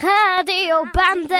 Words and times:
Radiobande. 0.00 1.34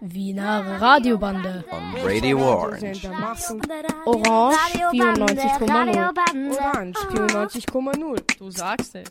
Wiener 0.00 0.80
Radiobande. 0.80 1.64
On 1.70 1.94
Radio 2.02 2.38
Orange. 2.38 3.08
Orange 4.06 4.56
94,0. 4.92 6.14
Orange 6.50 6.98
94,0. 6.98 8.38
Du 8.38 8.50
sagst 8.50 8.94
es. 8.94 9.08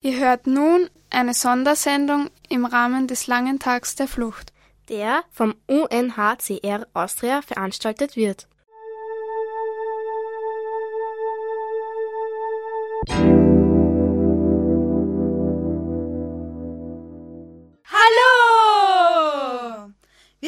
Ihr 0.00 0.18
hört 0.18 0.46
nun 0.46 0.88
eine 1.10 1.34
Sondersendung 1.34 2.28
im 2.48 2.66
Rahmen 2.66 3.06
des 3.06 3.26
langen 3.26 3.58
Tags 3.58 3.96
der 3.96 4.06
Flucht, 4.06 4.52
der 4.88 5.24
vom 5.30 5.54
UNHCR 5.66 6.86
Austria 6.92 7.42
veranstaltet 7.42 8.16
wird. 8.16 8.46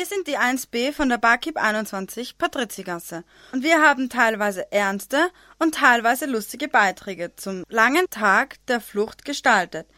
Wir 0.06 0.16
sind 0.16 0.28
die 0.28 0.38
1b 0.38 0.92
von 0.92 1.08
der 1.08 1.18
Barkeep 1.18 1.56
21 1.56 2.38
Patrizigasse 2.38 3.24
und 3.50 3.64
wir 3.64 3.82
haben 3.82 4.08
teilweise 4.08 4.70
ernste 4.70 5.32
und 5.58 5.74
teilweise 5.74 6.26
lustige 6.26 6.68
Beiträge 6.68 7.34
zum 7.34 7.64
langen 7.68 8.08
Tag 8.08 8.64
der 8.68 8.80
Flucht 8.80 9.24
gestaltet. 9.24 9.88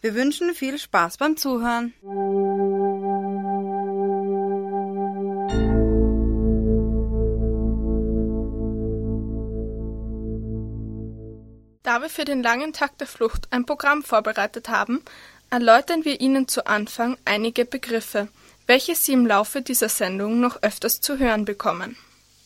Wir 0.00 0.14
wünschen 0.14 0.54
viel 0.54 0.78
Spaß 0.78 1.16
beim 1.16 1.36
Zuhören. 1.36 1.92
Da 11.82 12.00
wir 12.00 12.10
für 12.10 12.24
den 12.24 12.44
langen 12.44 12.72
Tag 12.72 12.96
der 12.98 13.08
Flucht 13.08 13.48
ein 13.50 13.66
Programm 13.66 14.04
vorbereitet 14.04 14.68
haben, 14.68 15.02
erläutern 15.50 16.04
wir 16.04 16.20
Ihnen 16.20 16.46
zu 16.46 16.68
Anfang 16.68 17.16
einige 17.24 17.64
Begriffe, 17.64 18.28
welche 18.68 18.94
Sie 18.94 19.14
im 19.14 19.26
Laufe 19.26 19.62
dieser 19.62 19.88
Sendung 19.88 20.40
noch 20.40 20.62
öfters 20.62 21.00
zu 21.00 21.18
hören 21.18 21.46
bekommen. 21.46 21.96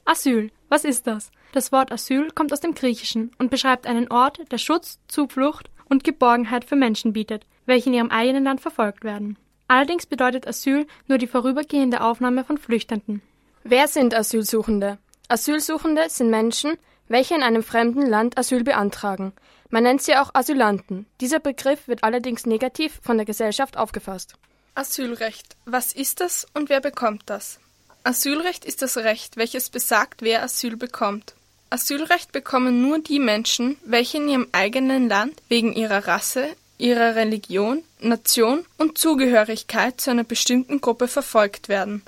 Asyl. 0.05 0.53
Was 0.69 0.85
ist 0.85 1.07
das? 1.09 1.33
Das 1.53 1.73
Wort 1.73 1.91
Asyl 1.91 2.31
kommt 2.31 2.53
aus 2.53 2.61
dem 2.61 2.75
Griechischen 2.75 3.33
und 3.39 3.51
beschreibt 3.51 3.89
einen 3.89 4.11
Ort, 4.11 4.41
der 4.51 4.59
Schutz, 4.59 5.01
Zuflucht 5.09 5.69
und 5.89 6.05
Geborgenheit 6.05 6.65
für 6.65 6.77
Menschen 6.77 7.13
bietet, 7.13 7.45
welche 7.67 7.91
in 7.91 7.95
ihrem 7.95 8.11
eigenen 8.11 8.45
Land 8.45 8.61
verfolgt 8.61 9.03
werden. 9.03 9.37
Allerdings 9.67 10.07
bedeutet 10.07 10.47
Asyl 10.47 10.87
nur 11.09 11.19
die 11.19 11.27
vorübergehende 11.27 12.01
Aufnahme 12.01 12.45
von 12.45 12.57
Flüchtenden. 12.57 13.21
Wer 13.65 13.89
sind 13.89 14.15
Asylsuchende? 14.15 14.99
Asylsuchende 15.29 16.09
sind 16.09 16.31
Menschen, 16.31 16.75
welche 17.09 17.35
in 17.35 17.43
einem 17.43 17.65
fremden 17.65 18.07
Land 18.07 18.39
Asyl 18.39 18.63
beantragen. 18.63 19.33
Man 19.71 19.83
nennt 19.83 20.03
sie 20.03 20.15
auch 20.17 20.31
Asylanten. 20.35 21.07
Dieser 21.21 21.41
Begriff 21.41 21.89
wird 21.89 22.05
allerdings 22.05 22.47
negativ 22.47 23.01
von 23.03 23.17
der 23.17 23.27
Gesellschaft 23.27 23.77
aufgefasst. 23.77 24.37
Asylrecht. 24.75 25.57
Was 25.67 25.93
ist 25.93 26.21
das 26.21 26.47
und 26.55 26.71
wer 26.71 26.81
bekommt 26.81 27.25
das? 27.27 27.61
Asylrecht 28.05 28.65
ist 28.65 28.81
das 28.81 28.97
Recht, 28.97 29.37
welches 29.37 29.69
besagt, 29.69 30.23
wer 30.23 30.43
Asyl 30.43 30.77
bekommt. 30.77 31.35
Asylrecht 31.69 32.33
bekommen 32.33 32.81
nur 32.81 32.99
die 32.99 33.19
Menschen, 33.19 33.77
welche 33.85 34.17
in 34.17 34.29
ihrem 34.29 34.49
eigenen 34.53 35.11
Land 35.11 35.43
wegen 35.49 35.75
ihrer 35.75 36.07
Rasse, 36.09 36.49
ihrer 36.79 37.15
Religion, 37.17 37.85
Nation 38.01 38.65
und 38.79 38.97
Zugehörigkeit 38.97 40.01
zu 40.01 40.11
einer 40.11 40.25
bestimmten 40.25 40.81
Gruppe 40.81 41.07
verfolgt 41.07 41.69
werden. 41.69 42.03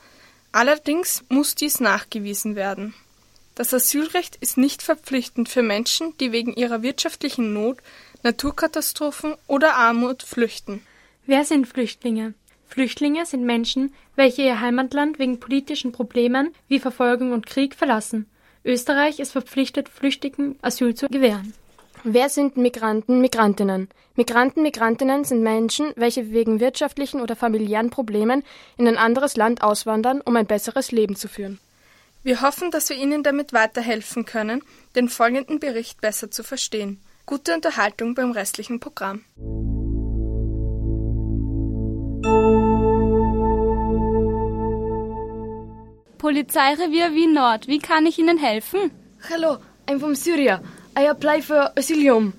Allerdings 0.51 1.23
muss 1.29 1.55
dies 1.55 1.81
nachgewiesen 1.81 2.57
werden. 2.57 2.95
Das 3.55 3.75
Asylrecht 3.75 4.37
ist 4.37 4.57
nicht 4.57 4.83
verpflichtend 4.83 5.51
für 5.51 5.63
Menschen, 5.63 6.17
die 6.19 6.33
wegen 6.33 6.55
ihrer 6.55 6.83
wirtschaftlichen 6.83 7.53
Not, 7.53 7.79
Naturkatastrophen 8.23 9.37
oder 9.47 9.75
Armut 9.75 10.23
flüchten. 10.23 10.85
Wer 11.27 11.45
sind 11.45 11.67
Flüchtlinge? 11.67 12.35
Flüchtlinge 12.75 13.25
sind 13.25 13.45
Menschen, 13.45 13.95
welche 14.17 14.43
ihr 14.43 14.61
Heimatland 14.61 15.21
wegen 15.21 15.39
politischen 15.39 15.93
Problemen 15.93 16.53
wie 16.67 16.81
Verfolgung 16.81 17.31
und 17.31 17.47
Krieg 17.47 17.77
verlassen. 17.77 18.27
Österreich 18.65 19.21
ist 19.21 19.31
verpflichtet, 19.31 19.89
Flüchtlingen 19.89 20.59
Asyl 20.61 20.93
zu 20.93 21.07
gewähren. 21.07 21.55
Wer 22.03 22.29
sind 22.29 22.57
Migranten, 22.57 23.21
Migrantinnen? 23.21 23.91
Migranten, 24.17 24.65
Migrantinnen 24.65 25.23
sind 25.23 25.45
Menschen, 25.45 25.93
welche 25.95 26.33
wegen 26.33 26.59
wirtschaftlichen 26.59 27.21
oder 27.21 27.37
familiären 27.37 27.91
Problemen 27.91 28.43
in 28.77 28.89
ein 28.89 28.99
anderes 28.99 29.37
Land 29.37 29.63
auswandern, 29.63 30.21
um 30.21 30.35
ein 30.35 30.47
besseres 30.47 30.91
Leben 30.91 31.15
zu 31.15 31.29
führen. 31.29 31.61
Wir 32.25 32.41
hoffen, 32.41 32.73
dass 32.73 32.89
wir 32.89 32.97
Ihnen 32.97 33.23
damit 33.23 33.53
weiterhelfen 33.53 34.25
können, 34.25 34.65
den 34.97 35.09
folgenden 35.09 35.61
Bericht 35.61 36.01
besser 36.01 36.29
zu 36.29 36.43
verstehen. 36.43 36.99
Gute 37.25 37.55
Unterhaltung 37.55 38.17
beim 38.17 38.33
restlichen 38.33 38.81
Programm. 38.81 39.23
Polizeirevier 46.25 47.13
Wien 47.13 47.35
Nord. 47.35 47.69
Wie 47.69 47.79
kann 47.79 48.07
ich 48.07 48.19
Ihnen 48.19 48.39
helfen? 48.39 48.91
Hello, 49.29 49.59
I'm 49.87 50.01
from 50.01 50.15
Syria. 50.15 50.63
I 50.97 51.07
apply 51.11 51.43
for 51.43 51.71
asylum. 51.77 52.33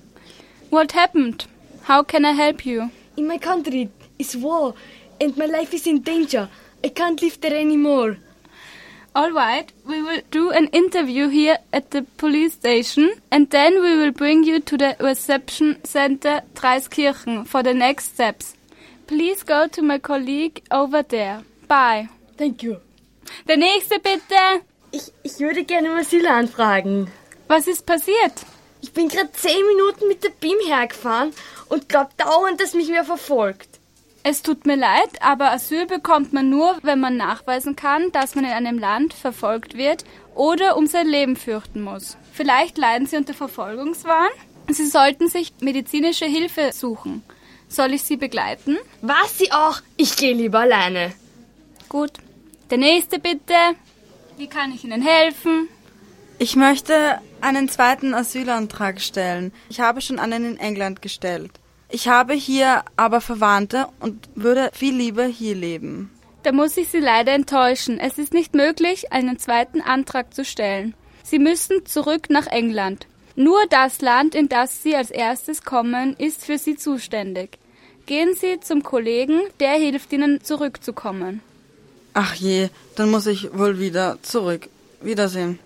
What 0.70 0.92
happened? 0.92 1.46
How 1.86 2.02
can 2.02 2.24
I 2.24 2.32
help 2.32 2.66
you? 2.66 2.90
In 3.16 3.28
my 3.28 3.38
country 3.38 3.88
is 4.18 4.36
war 4.36 4.74
and 5.20 5.36
my 5.36 5.46
life 5.46 5.72
is 5.72 5.86
in 5.86 6.02
danger. 6.02 6.48
I 6.82 6.88
can't 6.88 7.22
live 7.22 7.40
there 7.40 7.54
anymore. 7.54 8.16
All 9.14 9.30
right, 9.30 9.72
we 9.86 10.02
will 10.02 10.20
do 10.32 10.50
an 10.50 10.66
interview 10.72 11.28
here 11.28 11.58
at 11.72 11.92
the 11.92 12.02
police 12.16 12.54
station 12.54 13.08
and 13.30 13.48
then 13.50 13.80
we 13.80 13.96
will 13.96 14.10
bring 14.10 14.42
you 14.42 14.58
to 14.58 14.76
the 14.76 14.96
reception 14.98 15.78
center 15.84 16.42
Dreiskirchen 16.56 17.46
for 17.46 17.62
the 17.62 17.72
next 17.72 18.14
steps. 18.14 18.56
Please 19.06 19.44
go 19.44 19.68
to 19.68 19.80
my 19.80 19.98
colleague 19.98 20.60
over 20.72 21.04
there. 21.04 21.44
Bye. 21.68 22.08
Thank 22.36 22.64
you. 22.64 22.80
Der 23.48 23.56
nächste 23.56 23.98
bitte. 23.98 24.64
Ich, 24.92 25.12
ich 25.22 25.38
würde 25.40 25.64
gerne 25.64 25.90
Asyl 25.92 26.26
anfragen. 26.26 27.10
Was 27.48 27.66
ist 27.66 27.86
passiert? 27.86 28.32
Ich 28.82 28.92
bin 28.92 29.08
gerade 29.08 29.32
zehn 29.32 29.66
Minuten 29.66 30.08
mit 30.08 30.22
der 30.24 30.30
BIM 30.30 30.58
hergefahren 30.66 31.32
und 31.68 31.88
glaub 31.88 32.16
dauernd, 32.16 32.60
dass 32.60 32.74
mich 32.74 32.88
wer 32.88 33.04
verfolgt. 33.04 33.68
Es 34.22 34.42
tut 34.42 34.66
mir 34.66 34.76
leid, 34.76 35.22
aber 35.22 35.52
Asyl 35.52 35.86
bekommt 35.86 36.32
man 36.32 36.50
nur, 36.50 36.76
wenn 36.82 36.98
man 36.98 37.16
nachweisen 37.16 37.76
kann, 37.76 38.10
dass 38.10 38.34
man 38.34 38.44
in 38.44 38.50
einem 38.50 38.78
Land 38.78 39.14
verfolgt 39.14 39.76
wird 39.76 40.04
oder 40.34 40.76
um 40.76 40.86
sein 40.86 41.06
Leben 41.06 41.36
fürchten 41.36 41.82
muss. 41.82 42.16
Vielleicht 42.32 42.76
leiden 42.76 43.06
Sie 43.06 43.16
unter 43.16 43.34
Verfolgungswahn? 43.34 44.30
Sie 44.68 44.86
sollten 44.86 45.28
sich 45.28 45.52
medizinische 45.60 46.24
Hilfe 46.24 46.72
suchen. 46.72 47.22
Soll 47.68 47.94
ich 47.94 48.02
Sie 48.02 48.16
begleiten? 48.16 48.78
Was 49.00 49.38
Sie 49.38 49.52
auch? 49.52 49.80
Ich 49.96 50.16
gehe 50.16 50.34
lieber 50.34 50.60
alleine. 50.60 51.12
Gut. 51.88 52.12
Der 52.70 52.78
nächste 52.78 53.18
bitte. 53.18 53.54
Wie 54.36 54.48
kann 54.48 54.72
ich 54.72 54.84
Ihnen 54.84 55.02
helfen? 55.02 55.68
Ich 56.38 56.56
möchte 56.56 57.20
einen 57.40 57.68
zweiten 57.68 58.12
Asylantrag 58.12 59.00
stellen. 59.00 59.52
Ich 59.68 59.80
habe 59.80 60.00
schon 60.00 60.18
einen 60.18 60.44
in 60.44 60.58
England 60.58 61.00
gestellt. 61.00 61.52
Ich 61.88 62.08
habe 62.08 62.34
hier 62.34 62.84
aber 62.96 63.20
Verwandte 63.20 63.86
und 64.00 64.28
würde 64.34 64.70
viel 64.74 64.94
lieber 64.94 65.24
hier 65.24 65.54
leben. 65.54 66.10
Da 66.42 66.52
muss 66.52 66.76
ich 66.76 66.88
Sie 66.88 66.98
leider 66.98 67.32
enttäuschen. 67.32 67.98
Es 67.98 68.18
ist 68.18 68.34
nicht 68.34 68.54
möglich, 68.54 69.12
einen 69.12 69.38
zweiten 69.38 69.80
Antrag 69.80 70.34
zu 70.34 70.44
stellen. 70.44 70.94
Sie 71.22 71.38
müssen 71.38 71.86
zurück 71.86 72.28
nach 72.28 72.46
England. 72.48 73.06
Nur 73.36 73.66
das 73.70 74.00
Land, 74.00 74.34
in 74.34 74.48
das 74.48 74.82
Sie 74.82 74.96
als 74.96 75.10
erstes 75.10 75.62
kommen, 75.62 76.14
ist 76.18 76.44
für 76.44 76.58
Sie 76.58 76.76
zuständig. 76.76 77.58
Gehen 78.06 78.34
Sie 78.34 78.60
zum 78.60 78.82
Kollegen, 78.82 79.40
der 79.60 79.72
hilft 79.72 80.12
Ihnen 80.12 80.42
zurückzukommen. 80.42 81.40
Ach 82.18 82.34
je, 82.34 82.70
dann 82.94 83.10
muss 83.10 83.26
ich 83.26 83.52
wohl 83.52 83.78
wieder 83.78 84.16
zurück. 84.22 84.70
Wiedersehen. 85.02 85.58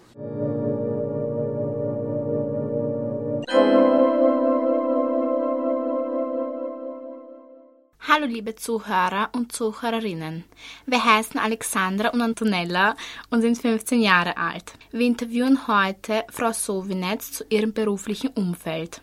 Hallo 8.01 8.27
liebe 8.27 8.57
Zuhörer 8.57 9.29
und 9.33 9.53
Zuhörerinnen. 9.53 10.43
Wir 10.87 11.05
heißen 11.05 11.39
Alexandra 11.39 12.09
und 12.09 12.21
Antonella 12.21 12.97
und 13.31 13.43
sind 13.43 13.57
15 13.57 14.01
Jahre 14.01 14.37
alt. 14.37 14.73
Wir 14.91 15.07
interviewen 15.07 15.69
heute 15.69 16.25
Frau 16.31 16.51
Sowinetz 16.51 17.31
zu 17.31 17.45
ihrem 17.49 17.73
beruflichen 17.73 18.31
Umfeld. 18.31 19.03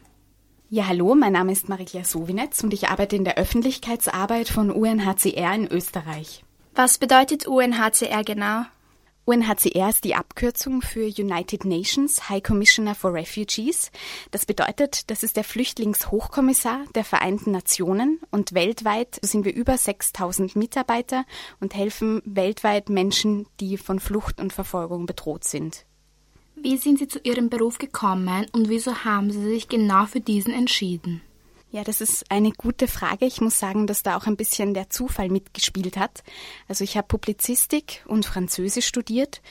Ja, 0.70 0.88
hallo, 0.88 1.16
mein 1.16 1.32
Name 1.32 1.54
ist 1.54 1.70
Marikla 1.70 2.04
Sowinetz 2.04 2.62
und 2.62 2.74
ich 2.74 2.90
arbeite 2.90 3.16
in 3.16 3.24
der 3.24 3.38
Öffentlichkeitsarbeit 3.38 4.50
von 4.50 4.70
UNHCR 4.70 5.56
in 5.56 5.72
Österreich. 5.72 6.44
Was 6.80 7.00
bedeutet 7.00 7.48
UNHCR 7.48 8.24
genau? 8.24 8.62
UNHCR 9.26 9.90
ist 9.90 10.04
die 10.04 10.14
Abkürzung 10.14 10.84
für 10.84 11.08
United 11.08 11.66
Nations 11.66 12.30
High 12.30 12.44
Commissioner 12.44 12.94
for 12.94 13.16
Refugees. 13.16 13.92
Das 14.30 14.46
bedeutet, 14.46 15.10
das 15.10 15.24
ist 15.24 15.38
der 15.38 15.44
Flüchtlingshochkommissar 15.44 16.82
der 16.94 17.04
Vereinten 17.04 17.50
Nationen 17.50 18.20
und 18.30 18.54
weltweit 18.54 19.18
sind 19.24 19.44
wir 19.44 19.56
über 19.56 19.76
6000 19.76 20.56
Mitarbeiter 20.56 21.26
und 21.60 21.74
helfen 21.74 22.22
weltweit 22.26 22.90
Menschen, 22.90 23.48
die 23.60 23.78
von 23.78 24.00
Flucht 24.00 24.40
und 24.40 24.54
Verfolgung 24.54 25.08
bedroht 25.08 25.46
sind. 25.46 25.84
Wie 26.56 26.78
sind 26.78 27.00
Sie 27.00 27.08
zu 27.08 27.18
Ihrem 27.24 27.50
Beruf 27.50 27.80
gekommen 27.80 28.46
und 28.52 28.70
wieso 28.70 29.04
haben 29.04 29.32
Sie 29.32 29.42
sich 29.42 29.68
genau 29.68 30.06
für 30.06 30.20
diesen 30.20 30.54
entschieden? 30.54 31.24
Ja, 31.70 31.84
das 31.84 32.00
ist 32.00 32.32
eine 32.32 32.52
gute 32.52 32.88
Frage. 32.88 33.26
Ich 33.26 33.42
muss 33.42 33.60
sagen, 33.60 33.88
dass 33.88 34.02
da 34.02 34.16
auch 34.16 34.26
ein 34.26 34.38
bisschen 34.38 34.74
der 34.74 34.90
Zufall 34.90 35.28
mitgespielt 35.28 35.98
hat. 35.98 36.24
Also 36.70 36.86
ich 36.86 36.96
habe 36.96 37.10
Publizistik 37.10 38.06
und 38.08 38.26
Französisch 38.26 38.88
studiert 38.88 39.42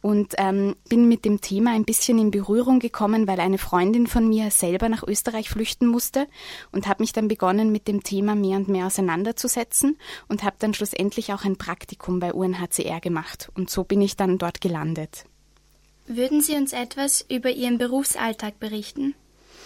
und 0.00 0.34
ähm, 0.38 0.76
bin 0.88 1.06
mit 1.06 1.26
dem 1.26 1.42
Thema 1.42 1.72
ein 1.72 1.84
bisschen 1.84 2.18
in 2.18 2.30
Berührung 2.30 2.78
gekommen, 2.78 3.28
weil 3.28 3.40
eine 3.40 3.58
Freundin 3.58 4.06
von 4.06 4.26
mir 4.26 4.50
selber 4.50 4.88
nach 4.88 5.02
Österreich 5.02 5.50
flüchten 5.50 5.86
musste 5.86 6.28
und 6.72 6.86
habe 6.86 7.02
mich 7.02 7.12
dann 7.12 7.28
begonnen, 7.28 7.72
mit 7.72 7.88
dem 7.88 8.02
Thema 8.02 8.34
mehr 8.34 8.56
und 8.56 8.68
mehr 8.68 8.86
auseinanderzusetzen 8.86 9.98
und 10.28 10.44
habe 10.44 10.56
dann 10.58 10.72
schlussendlich 10.72 11.34
auch 11.34 11.44
ein 11.44 11.58
Praktikum 11.58 12.20
bei 12.20 12.32
UNHCR 12.32 13.00
gemacht. 13.00 13.50
Und 13.54 13.68
so 13.68 13.84
bin 13.84 14.00
ich 14.00 14.16
dann 14.16 14.38
dort 14.38 14.62
gelandet. 14.62 15.26
Würden 16.06 16.40
Sie 16.40 16.54
uns 16.54 16.72
etwas 16.72 17.22
über 17.28 17.50
Ihren 17.50 17.76
Berufsalltag 17.76 18.58
berichten? 18.60 19.14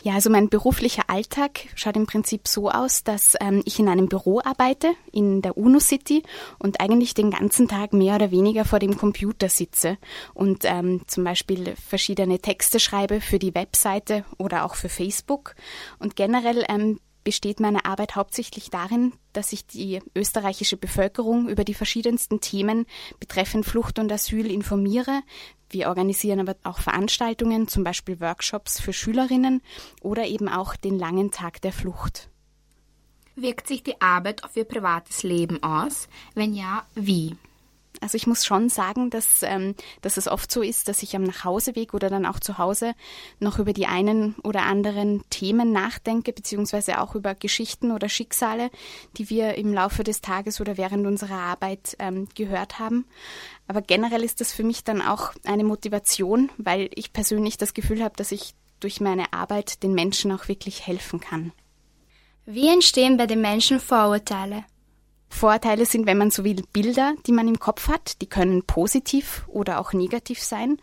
Ja, 0.03 0.15
also 0.15 0.31
mein 0.31 0.49
beruflicher 0.49 1.05
Alltag 1.09 1.69
schaut 1.75 1.97
im 1.97 2.07
Prinzip 2.07 2.49
so 2.49 2.71
aus, 2.71 3.05
dass 3.05 3.35
ähm, 3.41 3.63
ich 3.67 3.79
in 3.79 3.89
einem 3.89 4.09
Büro 4.09 4.41
arbeite, 4.43 4.93
in 5.13 5.43
der 5.43 5.59
UNO 5.59 5.79
City 5.79 6.23
und 6.59 6.81
eigentlich 6.81 7.13
den 7.13 7.31
ganzen 7.31 7.69
Tag 7.69 7.93
mehr 7.93 8.15
oder 8.15 8.31
weniger 8.31 8.65
vor 8.65 8.79
dem 8.79 8.97
Computer 8.97 9.51
sitze 9.51 9.99
und 10.33 10.65
ähm, 10.65 11.03
zum 11.07 11.25
Beispiel 11.25 11.75
verschiedene 11.77 12.39
Texte 12.39 12.81
schreibe 12.81 13.21
für 13.21 13.39
die 13.39 13.55
Webseite 13.55 14.25
oder 14.39 14.65
auch 14.65 14.75
für 14.75 14.89
Facebook. 14.89 15.55
Und 15.99 16.17
generell 16.17 16.65
ähm, 16.69 16.99
besteht 17.23 17.61
meine 17.61 17.85
Arbeit 17.85 18.17
hauptsächlich 18.17 18.71
darin, 18.71 19.13
dass 19.33 19.53
ich 19.53 19.67
die 19.67 20.01
österreichische 20.17 20.77
Bevölkerung 20.77 21.49
über 21.49 21.65
die 21.65 21.75
verschiedensten 21.75 22.41
Themen 22.41 22.87
betreffend 23.19 23.67
Flucht 23.67 23.99
und 23.99 24.11
Asyl 24.11 24.51
informiere. 24.51 25.23
Wir 25.71 25.89
organisieren 25.89 26.41
aber 26.41 26.57
auch 26.65 26.79
Veranstaltungen, 26.81 27.69
zum 27.69 27.85
Beispiel 27.85 28.21
Workshops 28.21 28.81
für 28.81 28.93
Schülerinnen 28.93 29.63
oder 30.03 30.27
eben 30.27 30.49
auch 30.49 30.77
den 30.77 30.99
langen 30.99 31.31
Tag 31.31 31.63
der 31.63 31.73
Flucht. 31.73 32.29
Wirkt 33.37 33.69
sich 33.69 33.83
die 33.83 34.01
Arbeit 34.01 34.45
auf 34.45 34.57
Ihr 34.57 34.65
privates 34.65 35.23
Leben 35.23 35.63
aus? 35.63 36.09
Wenn 36.35 36.53
ja, 36.53 36.85
wie? 36.95 37.37
Also 38.01 38.17
ich 38.17 38.27
muss 38.27 38.47
schon 38.47 38.69
sagen, 38.69 39.11
dass, 39.11 39.43
ähm, 39.43 39.75
dass 40.01 40.17
es 40.17 40.27
oft 40.27 40.51
so 40.51 40.63
ist, 40.63 40.89
dass 40.89 41.03
ich 41.03 41.15
am 41.17 41.23
Nachhauseweg 41.23 41.93
oder 41.93 42.09
dann 42.09 42.25
auch 42.25 42.41
zu 42.41 42.57
Hause 42.57 42.95
noch 43.41 43.59
über 43.59 43.73
die 43.73 43.87
einen 43.87 44.35
oder 44.43 44.63
anderen 44.63 45.23
Themen 45.29 45.73
nachdenke, 45.73 46.33
beziehungsweise 46.33 47.01
auch 47.01 47.15
über 47.15 47.35
Geschichten 47.35 47.91
oder 47.91 48.09
Schicksale, 48.09 48.71
die 49.19 49.29
wir 49.29 49.55
im 49.57 49.75
Laufe 49.75 50.03
des 50.03 50.23
Tages 50.23 50.61
oder 50.61 50.79
während 50.79 51.07
unserer 51.07 51.41
Arbeit 51.41 51.97
ähm, 51.99 52.29
gehört 52.35 52.79
haben. 52.79 53.05
Aber 53.71 53.83
generell 53.83 54.25
ist 54.25 54.41
das 54.41 54.53
für 54.53 54.65
mich 54.65 54.83
dann 54.83 55.01
auch 55.01 55.31
eine 55.45 55.63
Motivation, 55.63 56.51
weil 56.59 56.91
ich 56.93 57.13
persönlich 57.13 57.57
das 57.57 57.73
Gefühl 57.73 58.03
habe, 58.03 58.17
dass 58.17 58.33
ich 58.33 58.55
durch 58.81 59.01
meine 59.01 59.33
Arbeit 59.33 59.85
den 59.85 59.95
Menschen 59.95 60.33
auch 60.33 60.49
wirklich 60.49 60.89
helfen 60.89 61.21
kann. 61.21 61.53
Wie 62.47 62.67
entstehen 62.67 63.17
bei 63.17 63.29
den 63.29 63.41
Menschen 63.41 63.79
Vorurteile? 63.79 64.65
Vorteile 65.29 65.87
sind, 65.87 66.07
wenn 66.07 66.19
man 66.19 66.33
so 66.33 66.43
will, 66.43 66.65
Bilder, 66.73 67.15
die 67.29 67.31
man 67.31 67.47
im 67.47 67.61
Kopf 67.61 67.87
hat, 67.87 68.21
die 68.21 68.27
können 68.27 68.65
positiv 68.65 69.45
oder 69.47 69.79
auch 69.79 69.93
negativ 69.93 70.43
sein. 70.43 70.79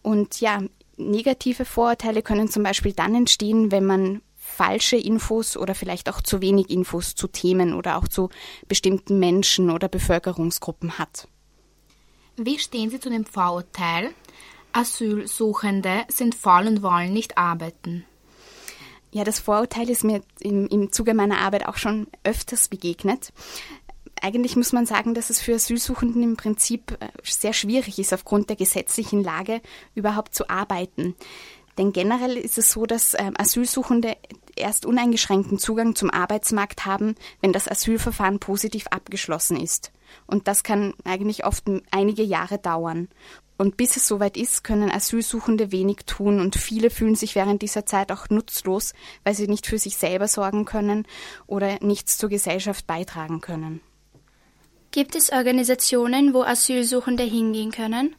Und 0.00 0.40
ja, 0.40 0.62
negative 0.98 1.64
Vorurteile 1.64 2.22
können 2.22 2.48
zum 2.48 2.62
Beispiel 2.62 2.92
dann 2.92 3.16
entstehen, 3.16 3.72
wenn 3.72 3.86
man 3.86 4.22
falsche 4.36 4.96
Infos 4.96 5.56
oder 5.56 5.74
vielleicht 5.74 6.08
auch 6.08 6.20
zu 6.20 6.40
wenig 6.40 6.70
Infos 6.70 7.16
zu 7.16 7.26
Themen 7.26 7.74
oder 7.74 7.96
auch 7.96 8.06
zu 8.06 8.28
bestimmten 8.68 9.18
Menschen 9.18 9.68
oder 9.68 9.88
Bevölkerungsgruppen 9.88 10.96
hat. 10.96 11.26
Wie 12.36 12.58
stehen 12.58 12.90
Sie 12.90 13.00
zu 13.00 13.10
dem 13.10 13.24
Vorurteil, 13.24 14.10
Asylsuchende 14.72 16.04
sind 16.08 16.34
faul 16.34 16.66
und 16.66 16.82
wollen 16.82 17.12
nicht 17.12 17.36
arbeiten? 17.38 18.04
Ja, 19.12 19.24
das 19.24 19.40
Vorurteil 19.40 19.90
ist 19.90 20.04
mir 20.04 20.22
im, 20.38 20.68
im 20.68 20.92
Zuge 20.92 21.14
meiner 21.14 21.38
Arbeit 21.38 21.66
auch 21.66 21.76
schon 21.76 22.06
öfters 22.22 22.68
begegnet 22.68 23.32
eigentlich 24.22 24.56
muss 24.56 24.72
man 24.72 24.86
sagen, 24.86 25.14
dass 25.14 25.30
es 25.30 25.40
für 25.40 25.54
Asylsuchenden 25.54 26.22
im 26.22 26.36
Prinzip 26.36 26.96
äh, 27.00 27.08
sehr 27.24 27.52
schwierig 27.52 27.98
ist, 27.98 28.12
aufgrund 28.12 28.48
der 28.48 28.56
gesetzlichen 28.56 29.22
Lage 29.22 29.60
überhaupt 29.94 30.34
zu 30.34 30.48
arbeiten. 30.48 31.14
Denn 31.78 31.92
generell 31.92 32.36
ist 32.36 32.58
es 32.58 32.72
so, 32.72 32.86
dass 32.86 33.14
ähm, 33.18 33.34
Asylsuchende 33.38 34.16
erst 34.56 34.84
uneingeschränkten 34.84 35.58
Zugang 35.58 35.94
zum 35.94 36.10
Arbeitsmarkt 36.10 36.84
haben, 36.84 37.14
wenn 37.40 37.52
das 37.52 37.68
Asylverfahren 37.68 38.38
positiv 38.38 38.86
abgeschlossen 38.88 39.56
ist. 39.56 39.90
Und 40.26 40.48
das 40.48 40.62
kann 40.62 40.94
eigentlich 41.04 41.44
oft 41.44 41.64
einige 41.90 42.22
Jahre 42.22 42.58
dauern. 42.58 43.08
Und 43.60 43.76
bis 43.76 43.96
es 43.96 44.08
soweit 44.08 44.38
ist, 44.38 44.64
können 44.64 44.90
Asylsuchende 44.90 45.70
wenig 45.70 45.98
tun 46.06 46.40
und 46.40 46.56
viele 46.56 46.88
fühlen 46.88 47.14
sich 47.14 47.34
während 47.34 47.60
dieser 47.60 47.84
Zeit 47.84 48.10
auch 48.10 48.30
nutzlos, 48.30 48.94
weil 49.22 49.34
sie 49.34 49.48
nicht 49.48 49.66
für 49.66 49.78
sich 49.78 49.98
selber 49.98 50.28
sorgen 50.28 50.64
können 50.64 51.06
oder 51.46 51.78
nichts 51.82 52.16
zur 52.16 52.30
Gesellschaft 52.30 52.86
beitragen 52.86 53.42
können. 53.42 53.82
Gibt 54.92 55.14
es 55.14 55.30
Organisationen, 55.30 56.32
wo 56.32 56.42
Asylsuchende 56.42 57.22
hingehen 57.22 57.70
können? 57.70 58.16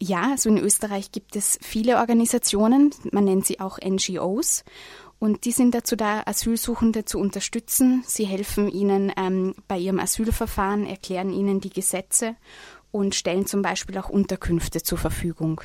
Ja, 0.00 0.30
also 0.30 0.48
in 0.48 0.58
Österreich 0.58 1.12
gibt 1.12 1.34
es 1.34 1.58
viele 1.62 1.96
Organisationen, 1.96 2.94
man 3.10 3.24
nennt 3.24 3.46
sie 3.46 3.60
auch 3.60 3.78
NGOs. 3.82 4.64
Und 5.18 5.44
die 5.44 5.52
sind 5.52 5.74
dazu 5.74 5.96
da, 5.96 6.22
Asylsuchende 6.26 7.04
zu 7.04 7.18
unterstützen. 7.18 8.04
Sie 8.06 8.24
helfen 8.24 8.70
ihnen 8.70 9.12
ähm, 9.16 9.54
bei 9.66 9.76
ihrem 9.76 9.98
Asylverfahren, 9.98 10.86
erklären 10.86 11.32
ihnen 11.32 11.60
die 11.60 11.70
Gesetze 11.70 12.36
und 12.92 13.14
stellen 13.14 13.46
zum 13.46 13.62
Beispiel 13.62 13.98
auch 13.98 14.08
Unterkünfte 14.08 14.82
zur 14.82 14.98
Verfügung. 14.98 15.60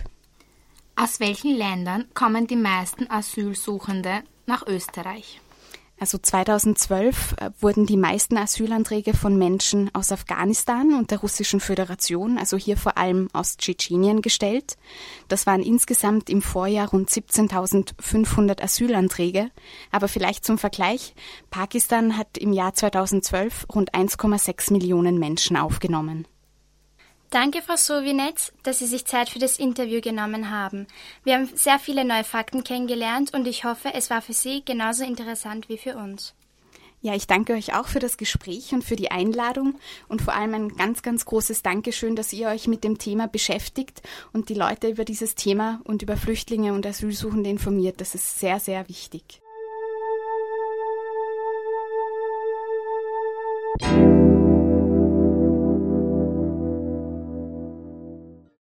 Aus 0.95 1.19
welchen 1.19 1.55
Ländern 1.55 2.05
kommen 2.13 2.47
die 2.47 2.55
meisten 2.55 3.09
Asylsuchende 3.09 4.23
nach 4.45 4.65
Österreich? 4.67 5.39
Also 5.99 6.17
2012 6.17 7.35
äh, 7.37 7.49
wurden 7.59 7.85
die 7.85 7.97
meisten 7.97 8.37
Asylanträge 8.37 9.13
von 9.13 9.37
Menschen 9.37 9.89
aus 9.93 10.11
Afghanistan 10.11 10.95
und 10.95 11.11
der 11.11 11.19
Russischen 11.19 11.59
Föderation, 11.59 12.37
also 12.37 12.57
hier 12.57 12.77
vor 12.77 12.97
allem 12.97 13.29
aus 13.31 13.57
Tschetschenien, 13.57 14.21
gestellt. 14.21 14.75
Das 15.27 15.45
waren 15.45 15.61
insgesamt 15.61 16.29
im 16.29 16.41
Vorjahr 16.41 16.89
rund 16.89 17.09
17.500 17.09 18.61
Asylanträge. 18.61 19.49
Aber 19.91 20.07
vielleicht 20.07 20.45
zum 20.45 20.57
Vergleich, 20.57 21.13
Pakistan 21.51 22.17
hat 22.17 22.37
im 22.37 22.53
Jahr 22.53 22.73
2012 22.73 23.67
rund 23.73 23.93
1,6 23.93 24.73
Millionen 24.73 25.19
Menschen 25.19 25.55
aufgenommen. 25.55 26.27
Danke, 27.33 27.63
Frau 27.63 27.77
Sowinetz, 27.77 28.53
dass 28.61 28.77
Sie 28.77 28.85
sich 28.85 29.05
Zeit 29.05 29.27
für 29.27 29.39
das 29.39 29.57
Interview 29.57 30.01
genommen 30.01 30.51
haben. 30.51 30.85
Wir 31.23 31.33
haben 31.33 31.49
sehr 31.55 31.79
viele 31.79 32.05
neue 32.05 32.23
Fakten 32.23 32.63
kennengelernt 32.63 33.33
und 33.33 33.47
ich 33.47 33.63
hoffe, 33.63 33.89
es 33.91 34.11
war 34.11 34.21
für 34.21 34.33
Sie 34.33 34.63
genauso 34.63 35.03
interessant 35.03 35.67
wie 35.67 35.79
für 35.79 35.95
uns. 35.95 36.35
Ja, 37.01 37.15
ich 37.15 37.25
danke 37.25 37.53
euch 37.53 37.73
auch 37.73 37.87
für 37.87 37.97
das 37.97 38.17
Gespräch 38.17 38.71
und 38.71 38.83
für 38.83 38.95
die 38.95 39.09
Einladung 39.09 39.79
und 40.07 40.21
vor 40.21 40.35
allem 40.35 40.53
ein 40.53 40.77
ganz, 40.77 41.01
ganz 41.01 41.25
großes 41.25 41.63
Dankeschön, 41.63 42.15
dass 42.15 42.33
ihr 42.33 42.49
euch 42.49 42.67
mit 42.67 42.83
dem 42.83 42.99
Thema 42.99 43.27
beschäftigt 43.27 44.03
und 44.31 44.49
die 44.49 44.53
Leute 44.53 44.89
über 44.89 45.03
dieses 45.03 45.33
Thema 45.33 45.81
und 45.85 46.03
über 46.03 46.17
Flüchtlinge 46.17 46.71
und 46.71 46.85
Asylsuchende 46.85 47.49
informiert. 47.49 47.99
Das 47.99 48.13
ist 48.13 48.39
sehr, 48.39 48.59
sehr 48.59 48.87
wichtig. 48.87 49.41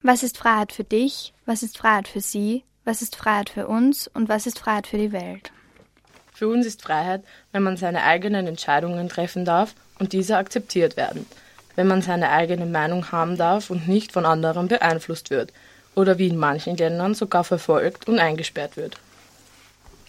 Was 0.02 0.24
ist 0.24 0.38
Freiheit 0.38 0.72
für 0.72 0.86
dich? 0.86 1.34
Was 1.46 1.62
ist 1.62 1.78
Freiheit 1.78 2.08
für 2.08 2.22
sie? 2.22 2.64
Was 2.86 3.02
ist 3.02 3.18
Freiheit 3.18 3.50
für 3.50 3.68
uns? 3.68 4.08
Und 4.08 4.30
was 4.30 4.46
ist 4.46 4.58
Freiheit 4.58 4.88
für 4.88 4.98
die 4.98 5.12
Welt? 5.12 5.52
Für 6.34 6.48
uns 6.48 6.66
ist 6.66 6.82
Freiheit, 6.82 7.22
wenn 7.52 7.64
man 7.64 7.76
seine 7.76 8.04
eigenen 8.04 8.48
Entscheidungen 8.48 9.10
treffen 9.10 9.44
darf 9.44 9.76
und 10.00 10.14
diese 10.14 10.38
akzeptiert 10.38 10.96
werden, 10.96 11.26
wenn 11.76 11.88
man 11.88 12.02
seine 12.02 12.30
eigene 12.30 12.66
Meinung 12.66 13.12
haben 13.12 13.36
darf 13.36 13.70
und 13.70 13.90
nicht 13.90 14.14
von 14.14 14.26
anderen 14.26 14.70
beeinflusst 14.70 15.32
wird 15.32 15.52
oder 15.96 16.18
wie 16.18 16.28
in 16.28 16.38
manchen 16.38 16.78
Ländern 16.78 17.14
sogar 17.14 17.44
verfolgt 17.44 18.08
und 18.08 18.20
eingesperrt 18.20 18.78
wird. 18.78 18.98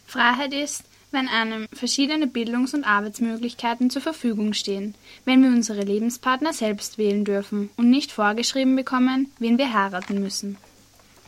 Freiheit 0.07 0.53
ist, 0.53 0.85
wenn 1.11 1.29
einem 1.29 1.67
verschiedene 1.73 2.27
Bildungs- 2.27 2.75
und 2.75 2.85
Arbeitsmöglichkeiten 2.85 3.91
zur 3.91 4.03
Verfügung 4.03 4.53
stehen, 4.53 4.95
wenn 5.25 5.43
wir 5.43 5.51
unsere 5.51 5.83
Lebenspartner 5.83 6.53
selbst 6.53 6.99
wählen 6.99 7.25
dürfen 7.25 7.71
und 7.77 7.91
nicht 7.91 8.13
vorgeschrieben 8.13 8.77
bekommen, 8.77 9.31
wen 9.39 9.59
wir 9.59 9.73
heiraten 9.73 10.21
müssen. 10.21 10.57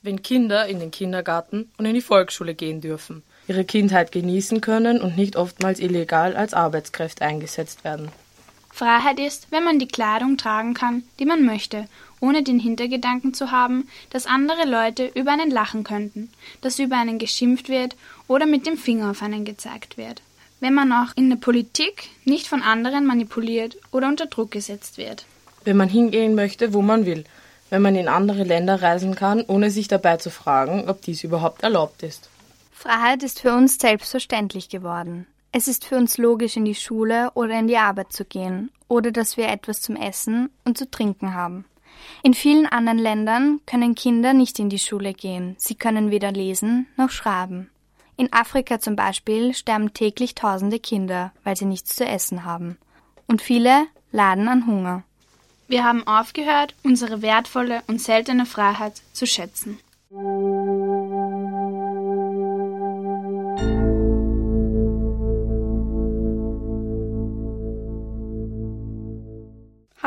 Wenn 0.03 0.23
Kinder 0.23 0.67
in 0.67 0.81
den 0.81 0.91
Kindergarten 0.91 1.71
und 1.79 1.87
in 1.87 1.95
die 1.95 2.01
Volksschule 2.01 2.55
gehen 2.55 2.81
dürfen, 2.81 3.23
ihre 3.47 3.65
Kindheit 3.65 4.13
genießen 4.13 4.61
können 4.61 5.01
und 5.01 5.17
nicht 5.17 5.37
oftmals 5.37 5.81
illegal 5.81 6.37
als 6.37 6.55
Arbeitskräfte 6.55 7.25
eingesetzt 7.25 7.85
werden. 7.85 8.09
Freiheit 8.73 9.21
ist, 9.21 9.49
wenn 9.51 9.65
man 9.65 9.79
die 9.79 9.87
Kleidung 9.87 10.39
tragen 10.39 10.73
kann, 10.73 11.05
die 11.19 11.27
man 11.27 11.45
möchte, 11.45 11.87
ohne 12.21 12.43
den 12.43 12.59
Hintergedanken 12.59 13.35
zu 13.35 13.51
haben, 13.51 13.87
dass 14.11 14.27
andere 14.27 14.65
Leute 14.65 15.11
über 15.15 15.31
einen 15.31 15.51
lachen 15.51 15.85
könnten, 15.85 16.31
dass 16.63 16.79
über 16.79 16.97
einen 16.97 17.19
geschimpft 17.19 17.69
wird 17.69 17.97
oder 18.29 18.47
mit 18.47 18.67
dem 18.67 18.79
Finger 18.79 19.11
auf 19.11 19.23
einen 19.23 19.45
gezeigt 19.45 19.99
wird. 19.99 20.23
Wenn 20.61 20.73
man 20.73 20.91
auch 20.93 21.15
in 21.17 21.29
der 21.29 21.37
Politik 21.37 22.09
nicht 22.25 22.47
von 22.47 22.63
anderen 22.63 23.05
manipuliert 23.05 23.77
oder 23.91 24.09
unter 24.09 24.27
Druck 24.27 24.53
gesetzt 24.53 24.97
wird. 24.97 25.27
Wenn 25.65 25.77
man 25.77 25.91
hingehen 25.91 26.35
möchte, 26.35 26.73
wo 26.73 26.81
man 26.81 27.05
will. 27.05 27.25
Wenn 27.69 27.83
man 27.83 27.95
in 27.95 28.09
andere 28.09 28.45
Länder 28.45 28.81
reisen 28.81 29.15
kann, 29.15 29.45
ohne 29.47 29.71
sich 29.71 29.89
dabei 29.89 30.17
zu 30.17 30.31
fragen, 30.31 30.89
ob 30.89 31.03
dies 31.03 31.25
überhaupt 31.25 31.63
erlaubt 31.63 32.03
ist. 32.03 32.31
Freiheit 32.73 33.23
ist 33.23 33.41
für 33.41 33.53
uns 33.53 33.79
selbstverständlich 33.79 34.69
geworden. 34.69 35.27
Es 35.55 35.69
ist 35.69 35.85
für 35.85 35.97
uns 35.97 36.17
logisch, 36.17 36.57
in 36.57 36.65
die 36.65 36.75
Schule 36.75 37.31
oder 37.35 37.59
in 37.59 37.69
die 37.69 37.77
Arbeit 37.77 38.11
zu 38.11 38.25
gehen 38.25 38.71
oder 38.89 39.13
dass 39.13 39.37
wir 39.37 39.49
etwas 39.49 39.83
zum 39.83 39.97
Essen 39.97 40.51
und 40.65 40.79
zu 40.79 40.91
trinken 40.91 41.35
haben. 41.35 41.67
In 42.23 42.33
vielen 42.33 42.67
anderen 42.67 42.99
Ländern 42.99 43.61
können 43.67 43.95
Kinder 43.95 44.33
nicht 44.33 44.59
in 44.59 44.71
die 44.71 44.79
Schule 44.79 45.13
gehen. 45.13 45.55
Sie 45.59 45.75
können 45.75 46.11
weder 46.11 46.33
lesen 46.33 46.87
noch 46.97 47.11
schreiben. 47.11 47.71
In 48.17 48.33
Afrika 48.33 48.81
zum 48.81 48.97
Beispiel 48.97 49.53
sterben 49.53 49.93
täglich 49.93 50.35
tausende 50.35 50.79
Kinder, 50.79 51.33
weil 51.45 51.57
sie 51.57 51.67
nichts 51.67 51.97
zu 51.97 52.07
essen 52.07 52.47
haben. 52.47 52.79
Und 53.27 53.43
viele 53.43 53.87
leiden 54.11 54.49
an 54.49 54.67
Hunger. 54.67 55.03
Wir 55.69 55.85
haben 55.85 56.07
aufgehört, 56.07 56.75
unsere 56.83 57.21
wertvolle 57.21 57.83
und 57.87 58.01
seltene 58.01 58.47
Freiheit 58.47 59.03
zu 59.13 59.27
schätzen. 59.27 59.79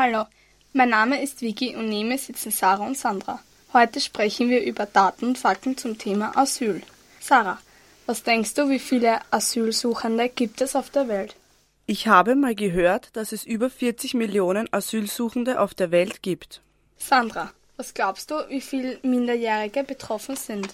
Hallo, 0.08 0.26
mein 0.72 0.90
Name 0.90 1.20
ist 1.20 1.40
Vicky 1.40 1.74
und 1.74 1.88
neben 1.88 2.10
mir 2.10 2.18
sitzen 2.18 2.52
Sarah 2.52 2.86
und 2.86 2.96
Sandra. 2.96 3.40
Heute 3.72 3.98
sprechen 3.98 4.48
wir 4.48 4.62
über 4.62 4.86
Daten 4.86 5.24
und 5.24 5.36
Fakten 5.36 5.76
zum 5.76 5.98
Thema 5.98 6.30
Asyl. 6.36 6.80
Sarah, 7.18 7.58
was 8.06 8.22
denkst 8.22 8.54
du, 8.54 8.70
wie 8.70 8.78
viele 8.78 9.18
Asylsuchende 9.32 10.28
gibt 10.28 10.60
es 10.60 10.76
auf 10.76 10.90
der 10.90 11.08
Welt? 11.08 11.34
Ich 11.86 12.06
habe 12.06 12.36
mal 12.36 12.54
gehört, 12.54 13.08
dass 13.14 13.32
es 13.32 13.42
über 13.42 13.68
40 13.68 14.14
Millionen 14.14 14.72
Asylsuchende 14.72 15.60
auf 15.60 15.74
der 15.74 15.90
Welt 15.90 16.22
gibt. 16.22 16.60
Sandra, 16.96 17.50
was 17.76 17.92
glaubst 17.92 18.30
du, 18.30 18.36
wie 18.48 18.60
viele 18.60 19.00
Minderjährige 19.02 19.82
betroffen 19.82 20.36
sind? 20.36 20.72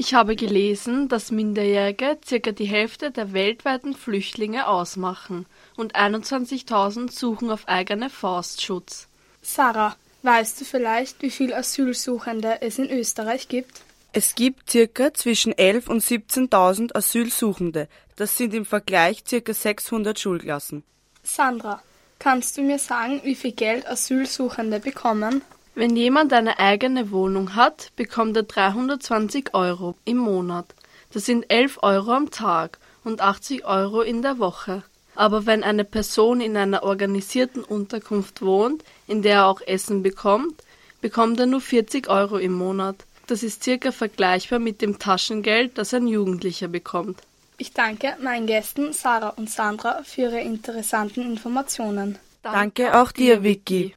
Ich 0.00 0.14
habe 0.14 0.34
gelesen, 0.34 1.08
dass 1.08 1.30
Minderjährige 1.30 2.16
circa 2.24 2.52
die 2.52 2.64
Hälfte 2.64 3.10
der 3.10 3.34
weltweiten 3.34 3.92
Flüchtlinge 3.92 4.66
ausmachen 4.66 5.44
und 5.76 5.94
21.000 5.94 7.12
suchen 7.12 7.50
auf 7.50 7.68
eigene 7.68 8.08
Faust 8.08 8.62
Schutz. 8.62 9.08
Sarah, 9.42 9.94
weißt 10.22 10.58
du 10.58 10.64
vielleicht, 10.64 11.20
wie 11.20 11.28
viele 11.28 11.54
Asylsuchende 11.54 12.62
es 12.62 12.78
in 12.78 12.88
Österreich 12.90 13.48
gibt? 13.48 13.82
Es 14.14 14.34
gibt 14.34 14.70
circa 14.70 15.12
zwischen 15.12 15.52
11 15.52 15.90
und 15.90 16.02
17.000 16.02 16.96
Asylsuchende. 16.96 17.86
Das 18.16 18.38
sind 18.38 18.54
im 18.54 18.64
Vergleich 18.64 19.22
circa 19.28 19.52
600 19.52 20.18
Schulklassen. 20.18 20.82
Sandra, 21.22 21.82
kannst 22.18 22.56
du 22.56 22.62
mir 22.62 22.78
sagen, 22.78 23.20
wie 23.24 23.34
viel 23.34 23.52
Geld 23.52 23.86
Asylsuchende 23.86 24.80
bekommen? 24.80 25.42
Wenn 25.80 25.96
jemand 25.96 26.34
eine 26.34 26.58
eigene 26.58 27.10
Wohnung 27.10 27.54
hat, 27.54 27.90
bekommt 27.96 28.36
er 28.36 28.42
320 28.42 29.54
Euro 29.54 29.94
im 30.04 30.18
Monat. 30.18 30.66
Das 31.10 31.24
sind 31.24 31.50
11 31.50 31.78
Euro 31.82 32.12
am 32.12 32.30
Tag 32.30 32.78
und 33.02 33.22
80 33.22 33.64
Euro 33.64 34.02
in 34.02 34.20
der 34.20 34.38
Woche. 34.38 34.82
Aber 35.14 35.46
wenn 35.46 35.64
eine 35.64 35.84
Person 35.84 36.42
in 36.42 36.54
einer 36.58 36.82
organisierten 36.82 37.64
Unterkunft 37.64 38.42
wohnt, 38.42 38.84
in 39.06 39.22
der 39.22 39.36
er 39.36 39.46
auch 39.46 39.62
Essen 39.62 40.02
bekommt, 40.02 40.62
bekommt 41.00 41.40
er 41.40 41.46
nur 41.46 41.62
40 41.62 42.10
Euro 42.10 42.36
im 42.36 42.52
Monat. 42.52 42.96
Das 43.26 43.42
ist 43.42 43.64
circa 43.64 43.90
vergleichbar 43.90 44.58
mit 44.58 44.82
dem 44.82 44.98
Taschengeld, 44.98 45.78
das 45.78 45.94
ein 45.94 46.06
Jugendlicher 46.06 46.68
bekommt. 46.68 47.22
Ich 47.56 47.72
danke 47.72 48.18
meinen 48.22 48.46
Gästen 48.46 48.92
Sarah 48.92 49.30
und 49.30 49.48
Sandra 49.48 50.02
für 50.04 50.20
ihre 50.24 50.40
interessanten 50.40 51.22
Informationen. 51.22 52.18
Danke 52.42 53.00
auch 53.00 53.12
dir, 53.12 53.42
Vicky. 53.42 53.94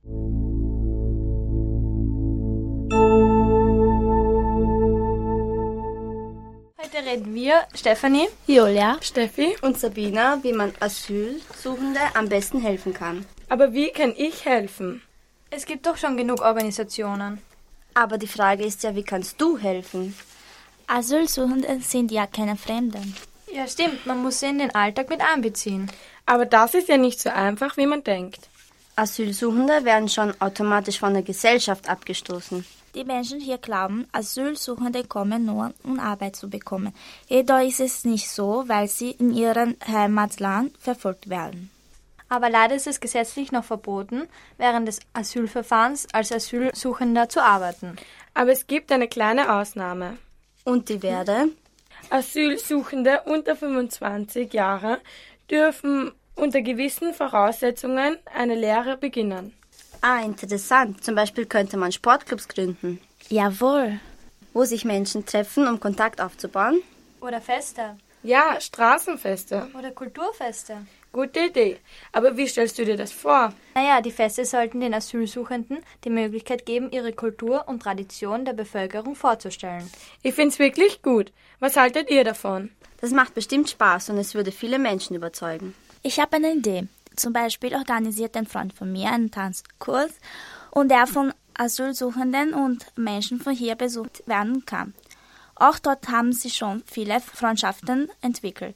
Reden 7.13 7.35
wir, 7.35 7.61
Stefanie, 7.75 8.27
Julia, 8.47 8.97
Steffi 8.99 9.55
und 9.61 9.79
Sabina, 9.79 10.39
wie 10.41 10.51
man 10.51 10.73
Asylsuchende 10.79 11.99
am 12.15 12.27
besten 12.27 12.59
helfen 12.59 12.91
kann. 12.93 13.25
Aber 13.49 13.71
wie 13.73 13.91
kann 13.91 14.13
ich 14.17 14.45
helfen? 14.45 15.03
Es 15.51 15.67
gibt 15.67 15.85
doch 15.85 15.97
schon 15.97 16.17
genug 16.17 16.41
Organisationen. 16.41 17.39
Aber 17.93 18.17
die 18.17 18.27
Frage 18.27 18.63
ist 18.65 18.81
ja, 18.81 18.95
wie 18.95 19.03
kannst 19.03 19.39
du 19.39 19.59
helfen? 19.59 20.15
Asylsuchende 20.87 21.79
sind 21.81 22.11
ja 22.11 22.25
keine 22.25 22.55
Fremden. 22.55 23.15
Ja, 23.53 23.67
stimmt, 23.67 24.07
man 24.07 24.23
muss 24.23 24.39
sie 24.39 24.47
in 24.47 24.57
den 24.57 24.73
Alltag 24.73 25.09
mit 25.09 25.21
einbeziehen. 25.21 25.91
Aber 26.25 26.47
das 26.47 26.73
ist 26.73 26.89
ja 26.89 26.97
nicht 26.97 27.21
so 27.21 27.29
einfach, 27.29 27.77
wie 27.77 27.85
man 27.85 28.03
denkt. 28.03 28.49
Asylsuchende 28.95 29.85
werden 29.85 30.09
schon 30.09 30.33
automatisch 30.41 30.97
von 30.97 31.13
der 31.13 31.21
Gesellschaft 31.21 31.87
abgestoßen. 31.87 32.65
Die 32.95 33.05
Menschen 33.05 33.39
hier 33.39 33.57
glauben, 33.57 34.07
Asylsuchende 34.11 35.03
kommen 35.03 35.45
nur, 35.45 35.73
um 35.83 35.99
Arbeit 35.99 36.35
zu 36.35 36.47
bekommen. 36.47 36.93
Jedoch 37.27 37.61
ist 37.61 37.79
es 37.79 38.05
nicht 38.05 38.29
so, 38.29 38.65
weil 38.67 38.87
sie 38.87 39.11
in 39.11 39.33
ihrem 39.33 39.75
Heimatland 39.87 40.77
verfolgt 40.77 41.27
werden. 41.27 41.71
Aber 42.29 42.49
leider 42.51 42.75
ist 42.75 42.87
es 42.87 42.99
gesetzlich 42.99 43.51
noch 43.51 43.63
verboten, 43.63 44.27
während 44.57 44.87
des 44.87 44.99
Asylverfahrens 45.13 46.07
als 46.13 46.31
Asylsuchender 46.31 47.29
zu 47.29 47.43
arbeiten. 47.43 47.95
Aber 48.35 48.51
es 48.51 48.67
gibt 48.67 48.91
eine 48.91 49.07
kleine 49.07 49.55
Ausnahme. 49.55 50.17
Und 50.63 50.89
die 50.89 51.01
werde? 51.01 51.49
Asylsuchende 52.09 53.21
unter 53.25 53.55
25 53.55 54.53
Jahre 54.53 54.99
dürfen 55.49 56.11
unter 56.35 56.61
gewissen 56.61 57.13
Voraussetzungen 57.13 58.17
eine 58.25 58.55
Lehre 58.55 58.97
beginnen. 58.97 59.53
Ah, 60.05 60.19
interessant. 60.19 61.01
Zum 61.01 61.15
Beispiel 61.15 61.45
könnte 61.45 61.77
man 61.77 61.93
Sportclubs 61.93 62.49
gründen. 62.49 62.99
Jawohl. 63.29 64.01
Wo 64.51 64.65
sich 64.65 64.83
Menschen 64.83 65.25
treffen, 65.25 65.65
um 65.65 65.79
Kontakt 65.79 66.19
aufzubauen. 66.19 66.81
Oder 67.21 67.39
Feste. 67.39 67.95
Ja, 68.21 68.59
Straßenfeste. 68.59 69.69
Oder 69.79 69.91
Kulturfeste. 69.91 70.85
Gute 71.13 71.39
Idee. 71.45 71.77
Aber 72.11 72.35
wie 72.35 72.47
stellst 72.47 72.77
du 72.79 72.83
dir 72.83 72.97
das 72.97 73.13
vor? 73.13 73.53
Naja, 73.75 74.01
die 74.01 74.11
Feste 74.11 74.43
sollten 74.43 74.81
den 74.81 74.93
Asylsuchenden 74.93 75.77
die 76.03 76.09
Möglichkeit 76.09 76.65
geben, 76.65 76.91
ihre 76.91 77.13
Kultur 77.13 77.63
und 77.69 77.81
Tradition 77.81 78.43
der 78.43 78.53
Bevölkerung 78.53 79.15
vorzustellen. 79.15 79.89
Ich 80.21 80.35
find's 80.35 80.59
wirklich 80.59 81.01
gut. 81.01 81.31
Was 81.61 81.77
haltet 81.77 82.09
ihr 82.09 82.25
davon? 82.25 82.71
Das 82.99 83.11
macht 83.11 83.35
bestimmt 83.35 83.69
Spaß 83.69 84.09
und 84.09 84.17
es 84.17 84.35
würde 84.35 84.51
viele 84.51 84.79
Menschen 84.79 85.15
überzeugen. 85.15 85.73
Ich 86.01 86.19
habe 86.19 86.35
eine 86.35 86.55
Idee. 86.55 86.87
Zum 87.15 87.33
Beispiel 87.33 87.75
organisiert 87.75 88.35
ein 88.37 88.47
Freund 88.47 88.73
von 88.73 88.91
mir 88.91 89.09
einen 89.09 89.31
Tanzkurs 89.31 90.11
und 90.71 90.89
der 90.89 91.07
von 91.07 91.33
Asylsuchenden 91.55 92.53
und 92.53 92.85
Menschen 92.95 93.39
von 93.39 93.53
hier 93.53 93.75
besucht 93.75 94.23
werden 94.25 94.65
kann. 94.65 94.93
Auch 95.55 95.79
dort 95.79 96.09
haben 96.09 96.33
sie 96.33 96.49
schon 96.49 96.83
viele 96.85 97.19
Freundschaften 97.19 98.09
entwickelt, 98.21 98.75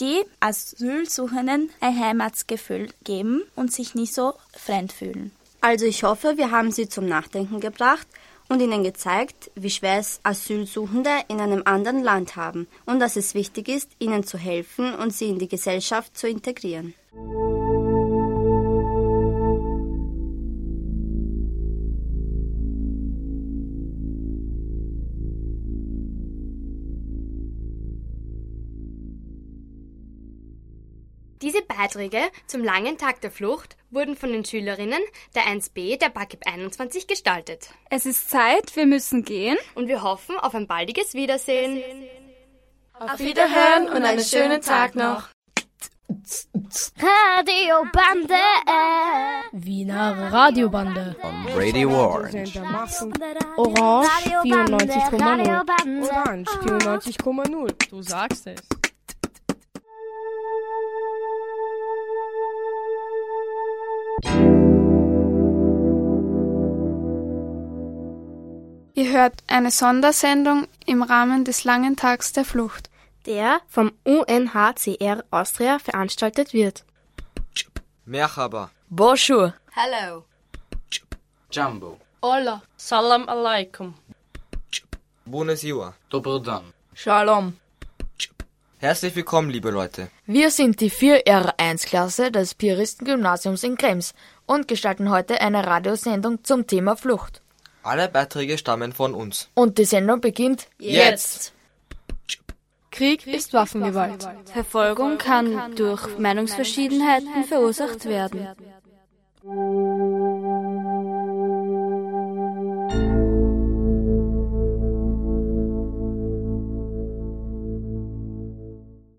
die 0.00 0.22
Asylsuchenden 0.40 1.70
ein 1.80 1.98
Heimatsgefühl 1.98 2.88
geben 3.04 3.42
und 3.56 3.72
sich 3.72 3.94
nicht 3.94 4.14
so 4.14 4.34
fremd 4.56 4.92
fühlen. 4.92 5.32
Also 5.60 5.84
ich 5.84 6.02
hoffe, 6.04 6.36
wir 6.36 6.50
haben 6.50 6.72
sie 6.72 6.88
zum 6.88 7.06
Nachdenken 7.06 7.60
gebracht 7.60 8.06
und 8.48 8.60
ihnen 8.60 8.82
gezeigt, 8.82 9.50
wie 9.54 9.70
schwer 9.70 9.98
es 9.98 10.20
Asylsuchende 10.22 11.10
in 11.28 11.40
einem 11.40 11.62
anderen 11.64 12.02
Land 12.02 12.36
haben 12.36 12.66
und 12.84 13.00
dass 13.00 13.16
es 13.16 13.34
wichtig 13.34 13.68
ist, 13.68 13.90
ihnen 13.98 14.24
zu 14.24 14.38
helfen 14.38 14.94
und 14.94 15.12
sie 15.12 15.28
in 15.28 15.38
die 15.38 15.48
Gesellschaft 15.48 16.16
zu 16.16 16.28
integrieren. 16.28 16.94
Diese 31.52 31.64
Beiträge 31.64 32.18
zum 32.46 32.64
langen 32.64 32.96
Tag 32.96 33.20
der 33.20 33.30
Flucht 33.30 33.76
wurden 33.90 34.16
von 34.16 34.32
den 34.32 34.42
Schülerinnen 34.42 35.00
der 35.34 35.42
1b 35.42 35.98
der 35.98 36.08
BAKIB 36.08 36.46
21 36.46 37.06
gestaltet. 37.06 37.68
Es 37.90 38.06
ist 38.06 38.30
Zeit, 38.30 38.74
wir 38.74 38.86
müssen 38.86 39.22
gehen. 39.22 39.58
Und 39.74 39.86
wir 39.86 40.02
hoffen 40.02 40.38
auf 40.38 40.54
ein 40.54 40.66
baldiges 40.66 41.12
Wiedersehen. 41.12 41.82
Auf 42.94 43.18
Wiederhören 43.18 43.90
und 43.90 44.02
einen 44.02 44.24
schönen 44.24 44.62
Tag 44.62 44.94
noch. 44.94 45.28
Radio 46.96 47.84
Bande. 47.92 48.34
Wiener 49.52 50.32
Radiobande. 50.32 51.16
On 51.22 51.46
Radio 51.54 51.90
Orange. 51.90 52.62
Orange 53.58 54.08
94,0. 54.42 56.02
Orange 56.02 56.50
94,0. 56.50 57.90
Du 57.90 58.00
sagst 58.00 58.46
es. 58.46 58.81
Ihr 68.94 69.10
hört 69.10 69.42
eine 69.46 69.70
Sondersendung 69.70 70.68
im 70.86 71.02
Rahmen 71.02 71.44
des 71.44 71.64
langen 71.64 71.96
Tags 71.96 72.32
der 72.32 72.44
Flucht, 72.44 72.90
der 73.26 73.60
vom 73.66 73.92
UNHCR 74.04 75.24
Austria 75.30 75.78
veranstaltet 75.78 76.52
wird. 76.52 76.84
Merhaba. 78.04 78.70
Bonjour. 78.90 79.54
Hello. 79.74 80.24
Jumbo. 81.50 81.98
Hola. 82.22 82.62
Salam 82.76 83.28
alaikum. 83.28 83.94
Bunesiwa. 85.24 85.94
Dobrodan. 86.10 86.64
Shalom. 86.94 87.56
Herzlich 88.82 89.14
willkommen, 89.14 89.48
liebe 89.48 89.70
Leute. 89.70 90.08
Wir 90.26 90.50
sind 90.50 90.80
die 90.80 90.90
4R1-Klasse 90.90 92.32
des 92.32 92.56
Piaristengymnasiums 92.56 93.62
in 93.62 93.76
Krems 93.76 94.12
und 94.44 94.66
gestalten 94.66 95.08
heute 95.08 95.40
eine 95.40 95.64
Radiosendung 95.64 96.42
zum 96.42 96.66
Thema 96.66 96.96
Flucht. 96.96 97.42
Alle 97.84 98.08
Beiträge 98.08 98.58
stammen 98.58 98.92
von 98.92 99.14
uns. 99.14 99.48
Und 99.54 99.78
die 99.78 99.84
Sendung 99.84 100.20
beginnt 100.20 100.66
jetzt. 100.80 101.52
Krieg 102.90 103.24
ist 103.24 103.52
Waffengewalt. 103.52 104.28
Verfolgung 104.52 105.16
kann 105.16 105.76
durch 105.76 106.18
Meinungsverschiedenheiten 106.18 107.44
verursacht 107.44 108.04
werden. 108.06 108.48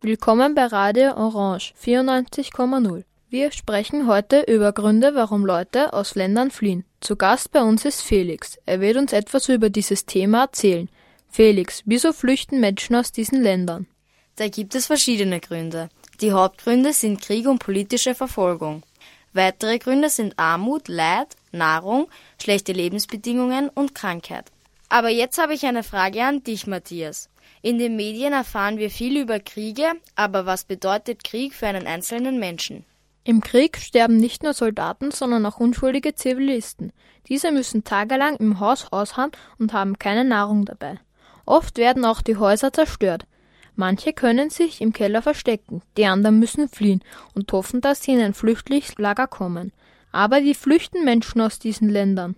Willkommen 0.06 0.54
bei 0.54 0.66
Radio 0.66 1.16
Orange 1.16 1.74
94,0. 1.82 3.06
Wir 3.30 3.54
sprechen 3.54 4.06
heute 4.06 4.42
über 4.42 4.74
Gründe, 4.74 5.16
warum 5.16 5.46
Leute 5.46 5.94
aus 5.94 6.16
Ländern 6.16 6.52
fliehen. 6.52 6.84
Zu 7.00 7.16
Gast 7.16 7.54
bei 7.54 7.62
uns 7.62 7.86
ist 7.86 8.02
Felix. 8.02 8.60
Er 8.66 8.82
wird 8.82 8.98
uns 8.98 9.14
etwas 9.14 9.48
über 9.48 9.70
dieses 9.70 10.06
Thema 10.06 10.42
erzählen. 10.42 10.90
Felix, 11.30 11.84
wieso 11.86 12.12
flüchten 12.12 12.60
Menschen 12.60 12.98
aus 12.98 13.14
diesen 13.14 13.42
Ländern? 13.42 13.88
Da 14.36 14.50
gibt 14.50 14.76
es 14.76 14.88
verschiedene 14.88 15.40
Gründe. 15.40 15.88
Die 16.20 16.34
Hauptgründe 16.34 16.92
sind 16.92 17.22
Krieg 17.22 17.48
und 17.48 17.60
politische 17.60 18.14
Verfolgung. 18.14 18.84
Weitere 19.32 19.80
Gründe 19.80 20.10
sind 20.10 20.38
Armut, 20.38 20.90
Leid, 20.90 21.30
Nahrung, 21.54 22.10
schlechte 22.42 22.74
Lebensbedingungen 22.74 23.70
und 23.70 23.96
Krankheit. 23.96 24.52
Aber 24.90 25.08
jetzt 25.08 25.38
habe 25.38 25.54
ich 25.54 25.66
eine 25.66 25.82
Frage 25.82 26.26
an 26.26 26.44
dich, 26.44 26.68
Matthias. 26.68 27.30
In 27.66 27.80
den 27.80 27.96
Medien 27.96 28.34
erfahren 28.34 28.78
wir 28.78 28.90
viel 28.90 29.18
über 29.18 29.40
Kriege, 29.40 29.94
aber 30.18 30.46
was 30.46 30.66
bedeutet 30.66 31.24
Krieg 31.24 31.54
für 31.54 31.66
einen 31.66 31.88
einzelnen 31.88 32.38
Menschen? 32.38 32.84
Im 33.24 33.40
Krieg 33.40 33.78
sterben 33.78 34.18
nicht 34.18 34.44
nur 34.44 34.54
Soldaten, 34.54 35.12
sondern 35.12 35.46
auch 35.46 35.62
unschuldige 35.62 36.14
Zivilisten. 36.14 36.92
Diese 37.30 37.54
müssen 37.54 37.86
tagelang 37.86 38.36
im 38.36 38.60
Haus 38.60 38.92
ausharren 38.92 39.32
und 39.60 39.72
haben 39.72 39.98
keine 39.98 40.26
Nahrung 40.26 40.66
dabei. 40.66 41.00
Oft 41.46 41.78
werden 41.78 42.04
auch 42.04 42.22
die 42.22 42.36
Häuser 42.36 42.74
zerstört. 42.74 43.26
Manche 43.78 44.12
können 44.12 44.50
sich 44.50 44.82
im 44.82 44.92
Keller 44.92 45.22
verstecken, 45.22 45.84
die 45.96 46.06
anderen 46.06 46.40
müssen 46.40 46.68
fliehen 46.68 47.02
und 47.34 47.50
hoffen, 47.54 47.80
dass 47.80 48.04
sie 48.04 48.12
in 48.12 48.20
ein 48.20 48.34
Flüchtlingslager 48.34 49.28
kommen. 49.28 49.72
Aber 50.12 50.44
wie 50.44 50.54
flüchten 50.54 51.06
Menschen 51.06 51.40
aus 51.40 51.60
diesen 51.60 51.88
Ländern? 51.88 52.36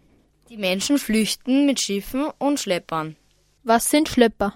Die 0.49 0.57
Menschen 0.57 0.99
flüchten 0.99 1.65
mit 1.65 1.79
Schiffen 1.79 2.27
und 2.37 2.59
Schleppern. 2.59 3.15
Was 3.63 3.89
sind 3.89 4.07
Schlepper? 4.07 4.53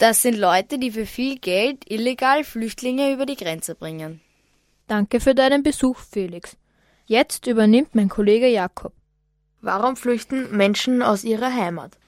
Das 0.00 0.22
sind 0.22 0.38
Leute, 0.38 0.78
die 0.78 0.92
für 0.92 1.04
viel 1.04 1.38
Geld 1.38 1.84
illegal 1.90 2.42
Flüchtlinge 2.42 3.12
über 3.12 3.26
die 3.26 3.36
Grenze 3.36 3.74
bringen. 3.74 4.22
Danke 4.86 5.20
für 5.20 5.34
deinen 5.34 5.62
Besuch, 5.62 5.98
Felix. 5.98 6.56
Jetzt 7.04 7.46
übernimmt 7.46 7.94
mein 7.94 8.08
Kollege 8.08 8.46
Jakob. 8.46 8.94
Warum 9.60 9.96
flüchten 9.96 10.56
Menschen 10.56 11.02
aus 11.02 11.22
ihrer 11.22 11.54
Heimat? 11.54 11.98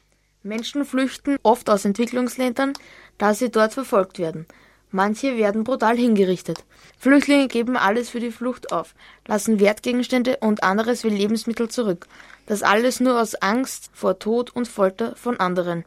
Menschen 0.43 0.87
flüchten 0.87 1.37
oft 1.43 1.69
aus 1.69 1.85
Entwicklungsländern, 1.85 2.73
da 3.19 3.35
sie 3.35 3.51
dort 3.51 3.75
verfolgt 3.75 4.19
werden. 4.19 4.47
Manche 4.91 5.37
werden 5.37 5.63
brutal 5.63 5.99
hingerichtet. 5.99 6.65
Flüchtlinge 6.99 7.47
geben 7.47 7.77
alles 7.77 8.09
für 8.09 8.21
die 8.21 8.33
Flucht 8.33 8.73
auf, 8.73 8.95
lassen 9.27 9.61
Wertgegenstände 9.61 10.39
und 10.39 10.63
anderes 10.63 11.05
wie 11.05 11.11
Lebensmittel 11.11 11.69
zurück. 11.69 12.07
Das 12.47 12.63
alles 12.63 13.01
nur 13.01 13.21
aus 13.21 13.35
Angst 13.35 13.91
vor 13.93 14.19
Tod 14.19 14.49
und 14.57 14.67
Folter 14.67 15.15
von 15.15 15.39
anderen. 15.39 15.85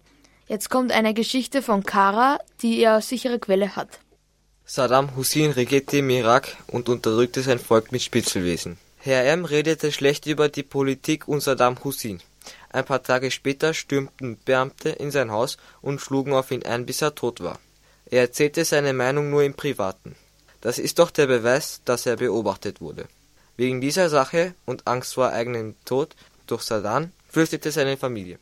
Jetzt 0.48 0.70
kommt 0.70 0.92
eine 0.92 1.14
Geschichte 1.16 1.62
von 1.64 1.84
Kara, 1.84 2.40
die 2.62 2.80
er 2.80 2.98
aus 2.98 3.10
sicherer 3.10 3.40
Quelle 3.40 3.76
hat. 3.76 3.90
Saddam 4.64 5.16
Hussein 5.16 5.52
regierte 5.52 5.98
im 5.98 6.10
Irak 6.10 6.56
und 6.68 6.88
unterdrückte 6.88 7.42
sein 7.42 7.60
Volk 7.60 7.92
mit 7.92 8.04
Spitzelwesen. 8.04 8.78
Herr 8.98 9.26
M. 9.26 9.46
redete 9.46 9.92
schlecht 9.92 10.26
über 10.28 10.50
die 10.50 10.64
Politik 10.64 11.28
und 11.28 11.42
Saddam 11.42 11.84
Hussein. 11.84 12.22
Ein 12.70 12.86
paar 12.86 13.02
Tage 13.02 13.32
später 13.32 13.74
stürmten 13.74 14.38
Beamte 14.44 14.90
in 14.90 15.10
sein 15.12 15.32
Haus 15.32 15.58
und 15.82 16.00
schlugen 16.00 16.34
auf 16.34 16.52
ihn 16.52 16.64
ein, 16.64 16.86
bis 16.86 17.02
er 17.02 17.16
tot 17.16 17.42
war. 17.42 17.60
Er 18.06 18.22
erzählte 18.22 18.66
seine 18.66 18.94
Meinung 18.94 19.30
nur 19.30 19.44
im 19.44 19.56
Privaten. 19.56 20.16
Das 20.62 20.78
ist 20.78 21.00
doch 21.00 21.10
der 21.10 21.28
Beweis, 21.28 21.82
dass 21.86 22.06
er 22.06 22.18
beobachtet 22.18 22.82
wurde. 22.82 23.08
Wegen 23.58 23.82
dieser 23.82 24.10
Sache 24.10 24.54
und 24.66 24.86
Angst 24.86 25.14
vor 25.16 25.30
eigenem 25.30 25.76
Tod 25.86 26.16
durch 26.46 26.64
Saddam 26.64 27.12
fürchtete 27.30 27.72
seine 27.72 27.98
Familie. 27.98 28.38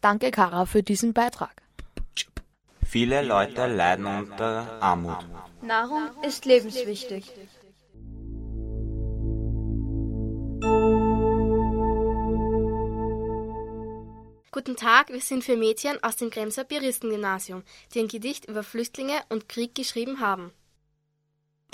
Danke, 0.00 0.30
Kara, 0.30 0.66
für 0.66 0.82
diesen 0.82 1.12
Beitrag. 1.12 1.62
Viele 2.84 3.22
Leute 3.22 3.66
leiden 3.66 4.06
unter 4.06 4.80
Armut. 4.80 5.26
Nahrung 5.62 6.10
ist 6.22 6.44
lebenswichtig. 6.44 7.32
Guten 14.52 14.76
Tag, 14.76 15.12
wir 15.12 15.20
sind 15.20 15.44
für 15.44 15.56
Mädchen 15.56 16.02
aus 16.02 16.16
dem 16.16 16.30
Kremser 16.30 16.64
Piaristengymnasium, 16.64 17.62
die 17.92 18.00
ein 18.00 18.08
Gedicht 18.08 18.46
über 18.46 18.62
Flüchtlinge 18.62 19.20
und 19.28 19.50
Krieg 19.50 19.74
geschrieben 19.74 20.20
haben. 20.20 20.50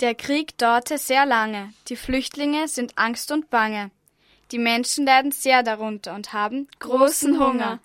Der 0.01 0.15
Krieg 0.15 0.57
dauerte 0.57 0.97
sehr 0.97 1.25
lange, 1.25 1.73
die 1.87 1.95
Flüchtlinge 1.95 2.67
sind 2.67 2.97
Angst 2.97 3.31
und 3.31 3.49
Bange. 3.49 3.91
Die 4.51 4.57
Menschen 4.57 5.05
leiden 5.05 5.31
sehr 5.31 5.63
darunter 5.63 6.13
und 6.13 6.33
haben 6.33 6.67
großen 6.79 7.39
Hunger. 7.39 7.79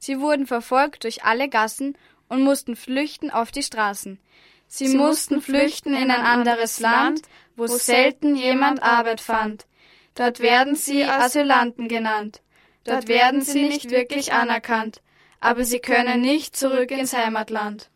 Sie 0.00 0.18
wurden 0.18 0.46
verfolgt 0.46 1.04
durch 1.04 1.24
alle 1.24 1.48
Gassen 1.48 1.96
und 2.28 2.42
mussten 2.42 2.74
flüchten 2.74 3.30
auf 3.30 3.52
die 3.52 3.62
Straßen. 3.62 4.18
Sie, 4.66 4.86
Sie 4.86 4.96
mussten 4.96 5.42
flüchten 5.42 5.94
in 5.94 6.10
ein 6.10 6.22
anderes 6.22 6.80
Land, 6.80 7.22
wo 7.54 7.66
selten 7.66 8.34
jemand 8.34 8.82
Arbeit 8.82 9.20
fand. 9.20 9.66
Dort 10.14 10.40
werden 10.40 10.74
sie 10.74 11.04
Asylanten 11.04 11.86
genannt. 11.86 12.40
Dort 12.84 13.08
werden 13.08 13.42
sie 13.42 13.64
nicht 13.64 13.90
wirklich 13.90 14.32
anerkannt. 14.32 15.02
Aber 15.38 15.64
sie 15.64 15.80
können 15.80 16.22
nicht 16.22 16.56
zurück 16.56 16.90
ins 16.90 17.12
Heimatland. 17.12 17.90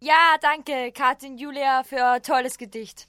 Ja, 0.00 0.36
danke, 0.40 0.92
Katrin 0.92 1.38
Julia, 1.38 1.84
für 1.84 2.04
ein 2.04 2.22
tolles 2.22 2.58
Gedicht. 2.58 3.06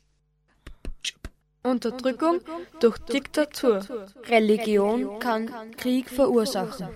Unterdrückung 1.64 2.42
durch 2.80 2.98
Diktatur. 3.00 3.86
Religion 4.26 5.20
kann 5.20 5.72
Krieg 5.78 6.10
verursachen. 6.10 6.90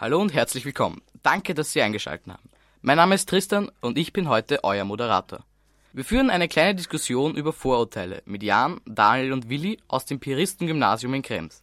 Hallo 0.00 0.18
und 0.18 0.32
herzlich 0.32 0.64
willkommen. 0.64 1.02
Danke, 1.22 1.52
dass 1.52 1.72
Sie 1.72 1.82
eingeschaltet 1.82 2.32
haben. 2.32 2.48
Mein 2.80 2.96
Name 2.96 3.14
ist 3.16 3.28
Tristan 3.28 3.70
und 3.82 3.98
ich 3.98 4.14
bin 4.14 4.30
heute 4.30 4.64
euer 4.64 4.86
Moderator. 4.86 5.44
Wir 5.92 6.06
führen 6.06 6.30
eine 6.30 6.48
kleine 6.48 6.74
Diskussion 6.74 7.36
über 7.36 7.52
Vorurteile 7.52 8.22
mit 8.24 8.42
Jan, 8.42 8.80
Daniel 8.86 9.34
und 9.34 9.50
Willi 9.50 9.78
aus 9.88 10.06
dem 10.06 10.18
Piristen-Gymnasium 10.18 11.12
in 11.12 11.20
Krems. 11.20 11.62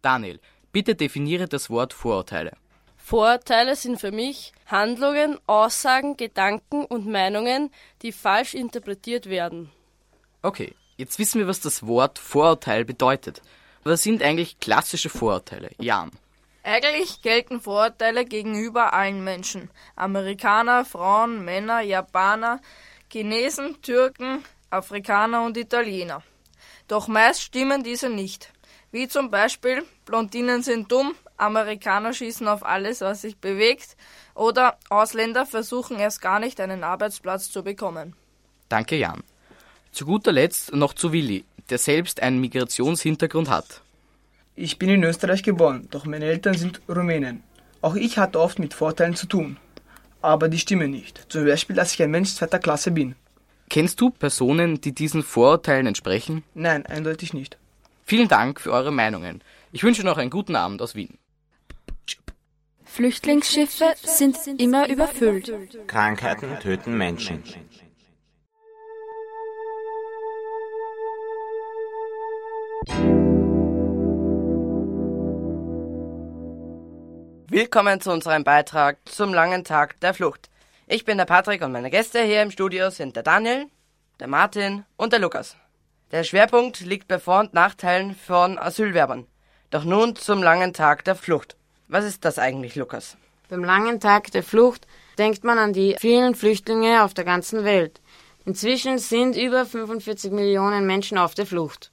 Daniel, 0.00 0.40
bitte 0.72 0.94
definiere 0.94 1.46
das 1.46 1.68
Wort 1.68 1.92
Vorurteile. 1.92 2.56
Vorurteile 2.96 3.76
sind 3.76 4.00
für 4.00 4.12
mich 4.12 4.54
Handlungen, 4.64 5.38
Aussagen, 5.46 6.16
Gedanken 6.16 6.86
und 6.86 7.06
Meinungen, 7.06 7.70
die 8.00 8.12
falsch 8.12 8.54
interpretiert 8.54 9.28
werden. 9.28 9.70
Okay, 10.40 10.74
jetzt 10.96 11.18
wissen 11.18 11.38
wir, 11.38 11.48
was 11.48 11.60
das 11.60 11.86
Wort 11.86 12.18
Vorurteil 12.18 12.86
bedeutet. 12.86 13.42
Was 13.82 14.02
sind 14.02 14.22
eigentlich 14.22 14.58
klassische 14.58 15.10
Vorurteile? 15.10 15.72
Jan. 15.78 16.12
Eigentlich 16.66 17.20
gelten 17.20 17.60
Vorurteile 17.60 18.24
gegenüber 18.24 18.94
allen 18.94 19.22
Menschen. 19.22 19.70
Amerikaner, 19.96 20.86
Frauen, 20.86 21.44
Männer, 21.44 21.82
Japaner, 21.82 22.62
Chinesen, 23.12 23.82
Türken, 23.82 24.42
Afrikaner 24.70 25.44
und 25.44 25.58
Italiener. 25.58 26.22
Doch 26.88 27.06
meist 27.06 27.42
stimmen 27.42 27.84
diese 27.84 28.08
nicht. 28.08 28.50
Wie 28.90 29.08
zum 29.08 29.30
Beispiel, 29.30 29.84
Blondinen 30.06 30.62
sind 30.62 30.90
dumm, 30.90 31.14
Amerikaner 31.36 32.14
schießen 32.14 32.48
auf 32.48 32.64
alles, 32.64 33.02
was 33.02 33.20
sich 33.20 33.36
bewegt, 33.36 33.98
oder 34.34 34.78
Ausländer 34.88 35.44
versuchen 35.44 35.98
erst 35.98 36.22
gar 36.22 36.40
nicht 36.40 36.60
einen 36.60 36.82
Arbeitsplatz 36.82 37.50
zu 37.50 37.62
bekommen. 37.62 38.16
Danke, 38.70 38.96
Jan. 38.96 39.22
Zu 39.92 40.06
guter 40.06 40.32
Letzt 40.32 40.72
noch 40.72 40.94
zu 40.94 41.12
Willi, 41.12 41.44
der 41.68 41.76
selbst 41.76 42.22
einen 42.22 42.40
Migrationshintergrund 42.40 43.50
hat. 43.50 43.83
Ich 44.56 44.78
bin 44.78 44.88
in 44.88 45.02
Österreich 45.02 45.42
geboren, 45.42 45.88
doch 45.90 46.04
meine 46.04 46.26
Eltern 46.26 46.54
sind 46.54 46.80
Rumänen. 46.88 47.42
Auch 47.80 47.96
ich 47.96 48.18
hatte 48.18 48.40
oft 48.40 48.58
mit 48.58 48.72
Vorteilen 48.72 49.16
zu 49.16 49.26
tun. 49.26 49.56
Aber 50.22 50.48
die 50.48 50.58
stimmen 50.58 50.90
nicht. 50.90 51.26
Zum 51.28 51.44
Beispiel, 51.44 51.76
dass 51.76 51.92
ich 51.92 52.02
ein 52.02 52.10
Mensch 52.10 52.34
zweiter 52.34 52.58
Klasse 52.58 52.92
bin. 52.92 53.14
Kennst 53.68 54.00
du 54.00 54.10
Personen, 54.10 54.80
die 54.80 54.94
diesen 54.94 55.22
Vorurteilen 55.22 55.86
entsprechen? 55.86 56.44
Nein, 56.54 56.86
eindeutig 56.86 57.34
nicht. 57.34 57.58
Vielen 58.04 58.28
Dank 58.28 58.60
für 58.60 58.72
eure 58.72 58.92
Meinungen. 58.92 59.42
Ich 59.72 59.82
wünsche 59.82 60.04
noch 60.04 60.18
einen 60.18 60.30
guten 60.30 60.54
Abend 60.54 60.80
aus 60.80 60.94
Wien. 60.94 61.18
Flüchtlingsschiffe 62.84 63.94
sind 64.02 64.38
immer 64.58 64.88
überfüllt. 64.88 65.52
Krankheiten 65.88 66.60
töten 66.60 66.96
Menschen. 66.96 67.42
Willkommen 77.54 78.00
zu 78.00 78.10
unserem 78.10 78.42
Beitrag 78.42 78.96
zum 79.04 79.32
langen 79.32 79.62
Tag 79.62 80.00
der 80.00 80.12
Flucht. 80.12 80.50
Ich 80.88 81.04
bin 81.04 81.18
der 81.18 81.24
Patrick 81.24 81.62
und 81.62 81.70
meine 81.70 81.88
Gäste 81.88 82.20
hier 82.24 82.42
im 82.42 82.50
Studio 82.50 82.90
sind 82.90 83.14
der 83.14 83.22
Daniel, 83.22 83.66
der 84.18 84.26
Martin 84.26 84.84
und 84.96 85.12
der 85.12 85.20
Lukas. 85.20 85.56
Der 86.10 86.24
Schwerpunkt 86.24 86.80
liegt 86.80 87.06
bei 87.06 87.20
Vor- 87.20 87.38
und 87.38 87.54
Nachteilen 87.54 88.16
von 88.16 88.58
Asylwerbern. 88.58 89.28
Doch 89.70 89.84
nun 89.84 90.16
zum 90.16 90.42
langen 90.42 90.72
Tag 90.72 91.04
der 91.04 91.14
Flucht. 91.14 91.56
Was 91.86 92.04
ist 92.04 92.24
das 92.24 92.40
eigentlich, 92.40 92.74
Lukas? 92.74 93.16
Beim 93.48 93.62
langen 93.62 94.00
Tag 94.00 94.32
der 94.32 94.42
Flucht 94.42 94.88
denkt 95.16 95.44
man 95.44 95.58
an 95.58 95.72
die 95.72 95.94
vielen 96.00 96.34
Flüchtlinge 96.34 97.04
auf 97.04 97.14
der 97.14 97.24
ganzen 97.24 97.62
Welt. 97.62 98.00
Inzwischen 98.44 98.98
sind 98.98 99.36
über 99.36 99.64
45 99.64 100.32
Millionen 100.32 100.86
Menschen 100.86 101.18
auf 101.18 101.36
der 101.36 101.46
Flucht. 101.46 101.92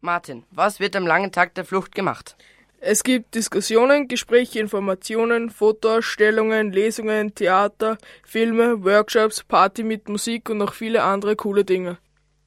Martin, 0.00 0.44
was 0.52 0.78
wird 0.78 0.94
am 0.94 1.04
langen 1.04 1.32
Tag 1.32 1.56
der 1.56 1.64
Flucht 1.64 1.96
gemacht? 1.96 2.36
Es 2.82 3.02
gibt 3.02 3.34
Diskussionen, 3.34 4.08
Gespräche, 4.08 4.58
Informationen, 4.58 5.50
Fotoausstellungen, 5.50 6.72
Lesungen, 6.72 7.34
Theater, 7.34 7.98
Filme, 8.24 8.82
Workshops, 8.82 9.44
Party 9.44 9.82
mit 9.82 10.08
Musik 10.08 10.48
und 10.48 10.56
noch 10.56 10.72
viele 10.72 11.02
andere 11.02 11.36
coole 11.36 11.66
Dinge. 11.66 11.98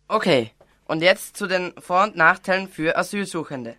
Okay, 0.07 0.49
und 0.85 1.03
jetzt 1.03 1.37
zu 1.37 1.45
den 1.45 1.71
Vor- 1.77 2.05
und 2.05 2.15
Nachteilen 2.15 2.67
für 2.67 2.97
Asylsuchende. 2.97 3.75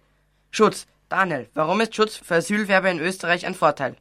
Schutz. 0.53 0.87
Daniel, 1.09 1.49
warum 1.55 1.81
ist 1.81 1.95
Schutz 1.95 2.17
für 2.17 2.37
Asylwerber 2.37 2.90
in 2.90 3.01
Österreich 3.01 3.47
ein 3.47 3.55
Vorteil? 3.55 3.97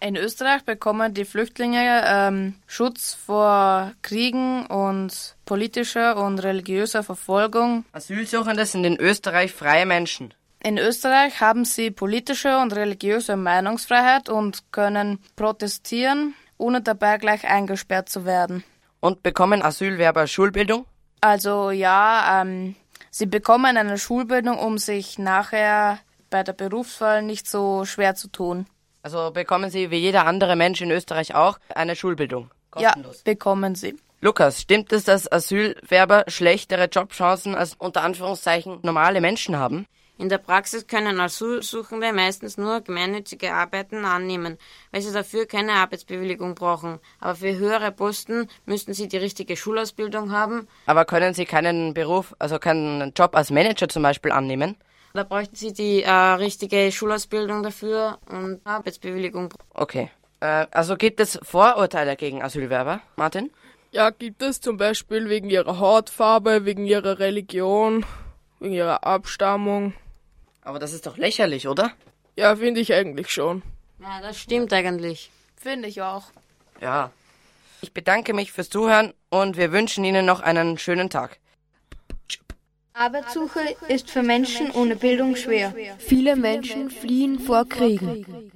In 0.00 0.16
Österreich 0.16 0.64
bekommen 0.64 1.14
die 1.14 1.24
Flüchtlinge 1.24 2.04
ähm, 2.06 2.56
Schutz 2.66 3.14
vor 3.14 3.92
Kriegen 4.02 4.66
und 4.66 5.36
politischer 5.46 6.16
und 6.16 6.40
religiöser 6.40 7.04
Verfolgung. 7.04 7.84
Asylsuchende 7.92 8.66
sind 8.66 8.84
in 8.84 8.98
Österreich 8.98 9.52
freie 9.52 9.86
Menschen. 9.86 10.34
In 10.64 10.78
Österreich 10.78 11.42
haben 11.42 11.66
sie 11.66 11.90
politische 11.90 12.56
und 12.56 12.74
religiöse 12.74 13.36
Meinungsfreiheit 13.36 14.30
und 14.30 14.72
können 14.72 15.18
protestieren, 15.36 16.34
ohne 16.56 16.80
dabei 16.80 17.18
gleich 17.18 17.44
eingesperrt 17.44 18.08
zu 18.08 18.24
werden. 18.24 18.64
Und 19.00 19.22
bekommen 19.22 19.60
Asylwerber 19.60 20.26
Schulbildung? 20.26 20.86
Also 21.20 21.70
ja, 21.70 22.40
ähm, 22.40 22.76
sie 23.10 23.26
bekommen 23.26 23.76
eine 23.76 23.98
Schulbildung, 23.98 24.58
um 24.58 24.78
sich 24.78 25.18
nachher 25.18 25.98
bei 26.30 26.42
der 26.42 26.54
Berufswahl 26.54 27.20
nicht 27.20 27.46
so 27.46 27.84
schwer 27.84 28.14
zu 28.14 28.28
tun. 28.28 28.66
Also 29.02 29.32
bekommen 29.32 29.68
Sie 29.68 29.90
wie 29.90 29.98
jeder 29.98 30.24
andere 30.24 30.56
Mensch 30.56 30.80
in 30.80 30.90
Österreich 30.90 31.34
auch 31.34 31.58
eine 31.74 31.94
Schulbildung? 31.94 32.50
Kostenlos. 32.70 33.16
Ja, 33.18 33.22
bekommen 33.34 33.74
Sie. 33.74 33.98
Lukas, 34.22 34.62
stimmt 34.62 34.94
es, 34.94 35.04
dass 35.04 35.30
Asylwerber 35.30 36.24
schlechtere 36.28 36.86
Jobchancen 36.86 37.54
als 37.54 37.74
unter 37.74 38.02
Anführungszeichen 38.02 38.78
normale 38.80 39.20
Menschen 39.20 39.58
haben? 39.58 39.86
In 40.16 40.28
der 40.28 40.38
Praxis 40.38 40.86
können 40.86 41.18
Asylsuchende 41.18 42.12
meistens 42.12 42.56
nur 42.56 42.80
gemeinnützige 42.82 43.52
Arbeiten 43.52 44.04
annehmen, 44.04 44.58
weil 44.92 45.02
sie 45.02 45.12
dafür 45.12 45.46
keine 45.46 45.72
Arbeitsbewilligung 45.72 46.54
brauchen. 46.54 47.00
Aber 47.18 47.34
für 47.34 47.56
höhere 47.56 47.90
Posten 47.90 48.48
müssten 48.64 48.94
sie 48.94 49.08
die 49.08 49.16
richtige 49.16 49.56
Schulausbildung 49.56 50.30
haben. 50.30 50.68
Aber 50.86 51.04
können 51.04 51.34
sie 51.34 51.46
keinen 51.46 51.94
Beruf, 51.94 52.34
also 52.38 52.60
keinen 52.60 53.12
Job 53.16 53.34
als 53.34 53.50
Manager 53.50 53.88
zum 53.88 54.04
Beispiel 54.04 54.30
annehmen? 54.30 54.76
Da 55.14 55.22
bräuchten 55.22 55.54
Sie 55.54 55.72
die 55.72 56.02
äh, 56.02 56.10
richtige 56.10 56.90
Schulausbildung 56.90 57.62
dafür 57.62 58.18
und 58.28 58.60
Arbeitsbewilligung. 58.64 59.54
Okay. 59.72 60.10
Äh, 60.40 60.66
also 60.72 60.96
gibt 60.96 61.20
es 61.20 61.38
Vorurteile 61.42 62.16
gegen 62.16 62.42
Asylwerber, 62.42 63.00
Martin? 63.14 63.50
Ja, 63.92 64.10
gibt 64.10 64.42
es 64.42 64.60
zum 64.60 64.76
Beispiel 64.76 65.28
wegen 65.28 65.50
ihrer 65.50 65.78
Hautfarbe, 65.78 66.64
wegen 66.64 66.84
ihrer 66.84 67.20
Religion, 67.20 68.04
wegen 68.58 68.74
ihrer 68.74 69.04
Abstammung. 69.04 69.94
Aber 70.64 70.78
das 70.78 70.92
ist 70.92 71.06
doch 71.06 71.16
lächerlich, 71.16 71.68
oder? 71.68 71.92
Ja, 72.36 72.56
finde 72.56 72.80
ich 72.80 72.92
eigentlich 72.92 73.30
schon. 73.30 73.62
Ja, 74.00 74.20
das 74.20 74.38
stimmt 74.38 74.72
eigentlich. 74.72 75.30
Finde 75.56 75.88
ich 75.88 76.02
auch. 76.02 76.24
Ja. 76.80 77.10
Ich 77.82 77.92
bedanke 77.92 78.32
mich 78.32 78.50
fürs 78.50 78.70
Zuhören 78.70 79.12
und 79.28 79.56
wir 79.56 79.70
wünschen 79.70 80.04
Ihnen 80.04 80.24
noch 80.24 80.40
einen 80.40 80.78
schönen 80.78 81.10
Tag. 81.10 81.38
Arbeitssuche 82.94 83.60
ist 83.88 84.10
für 84.10 84.22
Menschen 84.22 84.70
ohne 84.70 84.96
Bildung 84.96 85.36
schwer. 85.36 85.74
Viele 85.98 86.36
Menschen 86.36 86.90
fliehen 86.90 87.38
vor 87.40 87.68
Kriegen. 87.68 88.50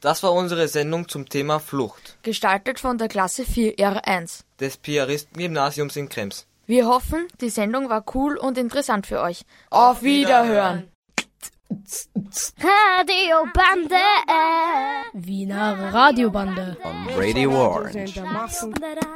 Das 0.00 0.22
war 0.22 0.32
unsere 0.32 0.68
Sendung 0.68 1.08
zum 1.08 1.28
Thema 1.28 1.58
Flucht. 1.58 2.18
Gestaltet 2.22 2.78
von 2.78 2.98
der 2.98 3.08
Klasse 3.08 3.44
4 3.44 3.76
R1 3.76 4.44
des 4.60 4.76
Piaristengymnasiums 4.76 5.96
in 5.96 6.08
Krems. 6.08 6.46
Wir 6.66 6.86
hoffen, 6.86 7.26
die 7.40 7.50
Sendung 7.50 7.88
war 7.88 8.04
cool 8.14 8.36
und 8.36 8.58
interessant 8.58 9.06
für 9.06 9.20
euch. 9.20 9.42
Auf 9.70 10.02
Wiederhören! 10.02 10.88
Radiobande. 12.60 13.96
Wiener 15.14 15.92
Radiobande. 15.92 16.76
On 16.84 17.08
Radio 17.16 17.50
Orange. 17.52 18.22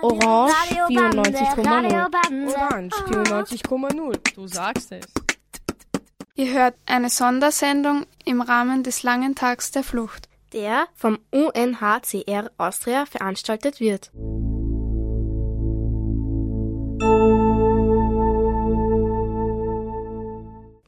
Orange 0.03 0.55
94,0. 0.89 2.57
Orange 2.57 2.95
94,0. 2.95 4.35
Du 4.35 4.47
sagst 4.47 4.93
es. 4.93 5.07
Ihr 6.35 6.53
hört 6.53 6.75
eine 6.87 7.11
Sondersendung 7.11 8.07
im 8.25 8.41
Rahmen 8.41 8.83
des 8.83 9.03
langen 9.03 9.35
Tags 9.35 9.71
der 9.71 9.83
Flucht, 9.83 10.29
der 10.54 10.88
vom 10.96 11.20
UNHCR 11.32 12.52
Austria 12.58 13.06
veranstaltet 13.06 13.80
wird. 13.80 14.12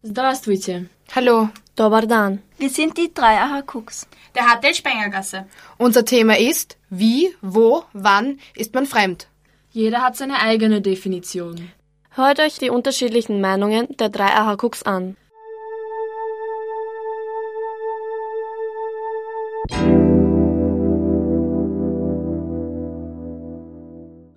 Здравствуйте. 0.01 0.89
Hallo. 1.15 1.49
Dobar 1.75 2.07
dan. 2.07 2.41
Wir 2.57 2.69
sind 2.69 2.97
die 2.97 3.13
Dreiacher 3.13 3.63
Cooks. 3.73 4.05
Der 4.35 4.43
HTL 4.43 4.73
Spengergasse. 4.73 5.45
Unser 5.77 6.03
Thema 6.03 6.37
ist, 6.37 6.77
wie, 6.89 7.33
wo, 7.41 7.85
wann 7.93 8.39
ist 8.53 8.73
man 8.73 8.85
fremd? 8.85 9.27
Jeder 9.71 10.01
hat 10.01 10.17
seine 10.17 10.39
eigene 10.39 10.81
Definition. 10.81 11.71
Hört 12.09 12.39
euch 12.41 12.57
die 12.57 12.69
unterschiedlichen 12.69 13.39
Meinungen 13.39 13.87
der 13.97 14.09
drei 14.09 14.35
AHA-Cooks 14.35 14.83
an. 14.83 15.15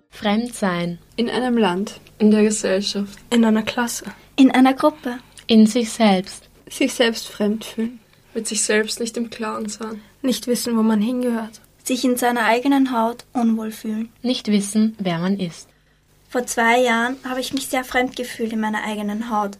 Fremd 0.09 0.55
sein. 0.55 0.99
In 1.15 1.29
einem 1.29 1.57
Land. 1.57 1.99
In 2.17 2.31
der 2.31 2.43
Gesellschaft. 2.43 3.19
In 3.29 3.43
einer 3.43 3.63
Klasse. 3.63 4.05
In 4.35 4.51
einer 4.51 4.73
Gruppe. 4.73 5.19
In 5.47 5.67
sich 5.67 5.91
selbst. 5.91 6.49
Sich 6.69 6.93
selbst 6.93 7.27
fremd 7.27 7.65
fühlen. 7.65 7.99
Mit 8.33 8.47
sich 8.47 8.63
selbst 8.63 8.99
nicht 8.99 9.17
im 9.17 9.29
Klaren 9.29 9.69
sein. 9.69 10.01
Nicht 10.21 10.47
wissen, 10.47 10.77
wo 10.77 10.83
man 10.83 11.01
hingehört. 11.01 11.61
Sich 11.83 12.05
in 12.05 12.17
seiner 12.17 12.45
eigenen 12.45 12.97
Haut 12.97 13.25
unwohl 13.33 13.71
fühlen. 13.71 14.09
Nicht 14.21 14.47
wissen, 14.47 14.95
wer 14.99 15.19
man 15.19 15.39
ist. 15.39 15.67
Vor 16.29 16.45
zwei 16.45 16.81
Jahren 16.81 17.17
habe 17.23 17.39
ich 17.39 17.53
mich 17.53 17.67
sehr 17.67 17.83
fremd 17.83 18.15
gefühlt 18.15 18.53
in 18.53 18.59
meiner 18.59 18.83
eigenen 18.83 19.29
Haut. 19.29 19.57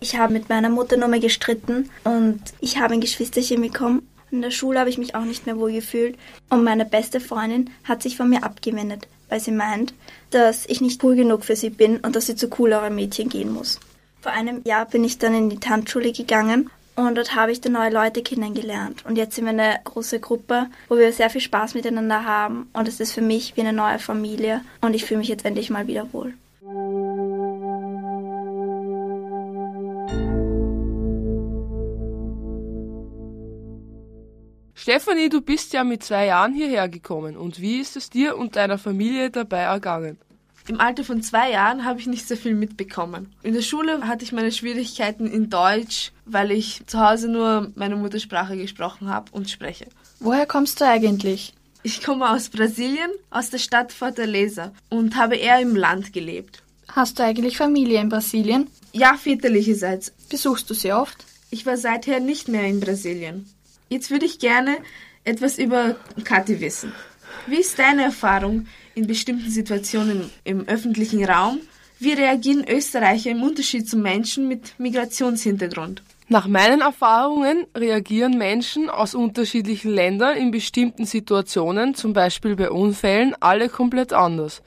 Ich 0.00 0.16
habe 0.16 0.32
mit 0.32 0.48
meiner 0.48 0.70
Mutter 0.70 0.96
nur 0.96 1.08
mehr 1.08 1.20
gestritten 1.20 1.90
und 2.04 2.40
ich 2.60 2.78
habe 2.78 2.94
ein 2.94 3.02
Geschwisterchen 3.02 3.60
bekommen. 3.60 4.08
In 4.30 4.42
der 4.42 4.50
Schule 4.50 4.78
habe 4.78 4.90
ich 4.90 4.98
mich 4.98 5.14
auch 5.14 5.24
nicht 5.24 5.46
mehr 5.46 5.58
wohl 5.58 5.72
gefühlt 5.72 6.16
und 6.50 6.62
meine 6.62 6.84
beste 6.84 7.20
Freundin 7.20 7.70
hat 7.84 8.02
sich 8.02 8.16
von 8.16 8.28
mir 8.28 8.44
abgewendet, 8.44 9.08
weil 9.28 9.40
sie 9.40 9.50
meint, 9.50 9.92
dass 10.30 10.66
ich 10.66 10.80
nicht 10.80 11.02
cool 11.02 11.16
genug 11.16 11.44
für 11.44 11.56
sie 11.56 11.70
bin 11.70 11.98
und 11.98 12.14
dass 12.14 12.26
sie 12.26 12.36
zu 12.36 12.48
cooleren 12.48 12.94
Mädchen 12.94 13.28
gehen 13.28 13.52
muss. 13.52 13.80
Vor 14.20 14.32
einem 14.32 14.62
Jahr 14.64 14.86
bin 14.86 15.02
ich 15.02 15.18
dann 15.18 15.34
in 15.34 15.50
die 15.50 15.58
Tanzschule 15.58 16.12
gegangen 16.12 16.70
und 16.96 17.16
dort 17.16 17.34
habe 17.34 17.52
ich 17.52 17.60
dann 17.60 17.72
neue 17.72 17.90
Leute 17.90 18.22
kennengelernt. 18.22 19.04
Und 19.06 19.16
jetzt 19.16 19.34
sind 19.34 19.44
wir 19.44 19.50
eine 19.50 19.80
große 19.84 20.20
Gruppe, 20.20 20.66
wo 20.88 20.98
wir 20.98 21.12
sehr 21.12 21.30
viel 21.30 21.40
Spaß 21.40 21.74
miteinander 21.74 22.24
haben. 22.24 22.68
Und 22.72 22.88
es 22.88 23.00
ist 23.00 23.12
für 23.12 23.22
mich 23.22 23.56
wie 23.56 23.62
eine 23.62 23.72
neue 23.72 23.98
Familie. 23.98 24.60
Und 24.82 24.94
ich 24.94 25.04
fühle 25.04 25.20
mich 25.20 25.28
jetzt 25.28 25.46
endlich 25.46 25.70
mal 25.70 25.86
wieder 25.86 26.12
wohl. 26.12 26.34
Stefanie, 34.80 35.28
du 35.28 35.42
bist 35.42 35.74
ja 35.74 35.84
mit 35.84 36.02
zwei 36.02 36.24
Jahren 36.24 36.54
hierher 36.54 36.88
gekommen. 36.88 37.36
Und 37.36 37.60
wie 37.60 37.80
ist 37.80 37.96
es 37.96 38.08
dir 38.08 38.38
und 38.38 38.56
deiner 38.56 38.78
Familie 38.78 39.28
dabei 39.28 39.58
ergangen? 39.58 40.16
Im 40.68 40.80
Alter 40.80 41.04
von 41.04 41.22
zwei 41.22 41.50
Jahren 41.50 41.84
habe 41.84 42.00
ich 42.00 42.06
nicht 42.06 42.26
sehr 42.26 42.38
viel 42.38 42.54
mitbekommen. 42.54 43.30
In 43.42 43.52
der 43.52 43.60
Schule 43.60 44.08
hatte 44.08 44.24
ich 44.24 44.32
meine 44.32 44.50
Schwierigkeiten 44.50 45.26
in 45.26 45.50
Deutsch, 45.50 46.12
weil 46.24 46.50
ich 46.50 46.80
zu 46.86 46.98
Hause 46.98 47.28
nur 47.28 47.70
meine 47.74 47.94
Muttersprache 47.94 48.56
gesprochen 48.56 49.10
habe 49.10 49.30
und 49.32 49.50
spreche. 49.50 49.84
Woher 50.18 50.46
kommst 50.46 50.80
du 50.80 50.86
eigentlich? 50.86 51.52
Ich 51.82 52.02
komme 52.02 52.30
aus 52.30 52.48
Brasilien, 52.48 53.10
aus 53.28 53.50
der 53.50 53.58
Stadt 53.58 53.92
Fortaleza 53.92 54.72
und 54.88 55.14
habe 55.14 55.36
eher 55.36 55.60
im 55.60 55.76
Land 55.76 56.14
gelebt. 56.14 56.62
Hast 56.88 57.18
du 57.18 57.22
eigentlich 57.22 57.58
Familie 57.58 58.00
in 58.00 58.08
Brasilien? 58.08 58.68
Ja, 58.94 59.14
väterlicherseits. 59.14 60.12
Besuchst 60.30 60.70
du 60.70 60.74
sie 60.74 60.94
oft? 60.94 61.18
Ich 61.50 61.66
war 61.66 61.76
seither 61.76 62.18
nicht 62.20 62.48
mehr 62.48 62.64
in 62.64 62.80
Brasilien. 62.80 63.44
Jetzt 63.92 64.12
würde 64.12 64.24
ich 64.24 64.38
gerne 64.38 64.78
etwas 65.24 65.58
über 65.58 65.96
Kathi 66.22 66.60
wissen. 66.60 66.92
Wie 67.48 67.56
ist 67.56 67.76
deine 67.76 68.04
Erfahrung 68.04 68.68
in 68.94 69.08
bestimmten 69.08 69.50
Situationen 69.50 70.30
im 70.44 70.68
öffentlichen 70.68 71.24
Raum? 71.24 71.58
Wie 71.98 72.12
reagieren 72.12 72.64
Österreicher 72.68 73.30
im 73.30 73.42
Unterschied 73.42 73.88
zu 73.88 73.96
Menschen 73.96 74.46
mit 74.46 74.78
Migrationshintergrund? 74.78 76.04
Nach 76.28 76.46
meinen 76.46 76.82
Erfahrungen 76.82 77.66
reagieren 77.76 78.38
Menschen 78.38 78.88
aus 78.88 79.16
unterschiedlichen 79.16 79.90
Ländern 79.90 80.36
in 80.36 80.52
bestimmten 80.52 81.04
Situationen, 81.04 81.96
zum 81.96 82.12
Beispiel 82.12 82.54
bei 82.54 82.70
Unfällen, 82.70 83.34
alle 83.40 83.68
komplett 83.68 84.12
anders. 84.12 84.62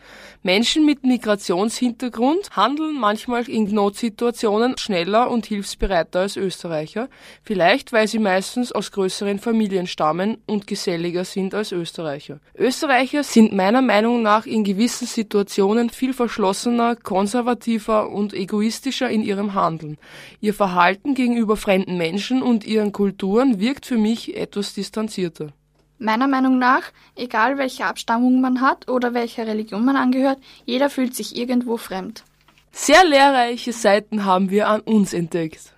Menschen 0.45 0.85
mit 0.85 1.05
Migrationshintergrund 1.05 2.49
handeln 2.51 2.99
manchmal 2.99 3.47
in 3.47 3.63
Notsituationen 3.73 4.77
schneller 4.77 5.31
und 5.31 5.45
hilfsbereiter 5.45 6.19
als 6.19 6.35
Österreicher, 6.35 7.07
vielleicht 7.43 7.93
weil 7.93 8.09
sie 8.09 8.19
meistens 8.19 8.73
aus 8.73 8.91
größeren 8.91 9.39
Familien 9.39 9.87
stammen 9.87 10.39
und 10.45 10.67
geselliger 10.67 11.23
sind 11.23 11.55
als 11.55 11.71
Österreicher. 11.71 12.41
Österreicher 12.57 13.23
sind 13.23 13.53
meiner 13.53 13.81
Meinung 13.81 14.21
nach 14.21 14.45
in 14.45 14.65
gewissen 14.65 15.07
Situationen 15.07 15.89
viel 15.89 16.13
verschlossener, 16.13 16.97
konservativer 16.97 18.09
und 18.09 18.33
egoistischer 18.33 19.09
in 19.09 19.23
ihrem 19.23 19.53
Handeln. 19.53 19.97
Ihr 20.41 20.53
Verhalten 20.53 21.15
gegenüber 21.15 21.55
fremden 21.55 21.97
Menschen 21.97 22.43
und 22.43 22.65
ihren 22.65 22.91
Kulturen 22.91 23.61
wirkt 23.61 23.85
für 23.85 23.97
mich 23.97 24.35
etwas 24.35 24.73
distanzierter. 24.73 25.53
Meiner 25.99 26.27
Meinung 26.27 26.57
nach, 26.57 26.83
egal 27.15 27.57
welche 27.57 27.85
Abstammung 27.85 28.41
man 28.41 28.61
hat 28.61 28.89
oder 28.89 29.13
welcher 29.13 29.47
Religion 29.47 29.85
man 29.85 29.95
angehört, 29.95 30.39
jeder 30.65 30.89
fühlt 30.89 31.15
sich 31.15 31.37
irgendwo 31.37 31.77
fremd. 31.77 32.23
Sehr 32.71 33.05
lehrreiche 33.05 33.71
Seiten 33.71 34.25
haben 34.25 34.49
wir 34.49 34.67
an 34.67 34.81
uns 34.81 35.13
entdeckt. 35.13 35.73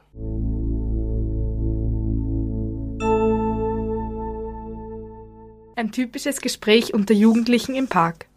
Ein 5.78 5.92
typisches 5.92 6.40
Gespräch 6.40 6.94
unter 6.94 7.14
Jugendlichen 7.14 7.76
im 7.76 7.90
Park. 7.90 8.28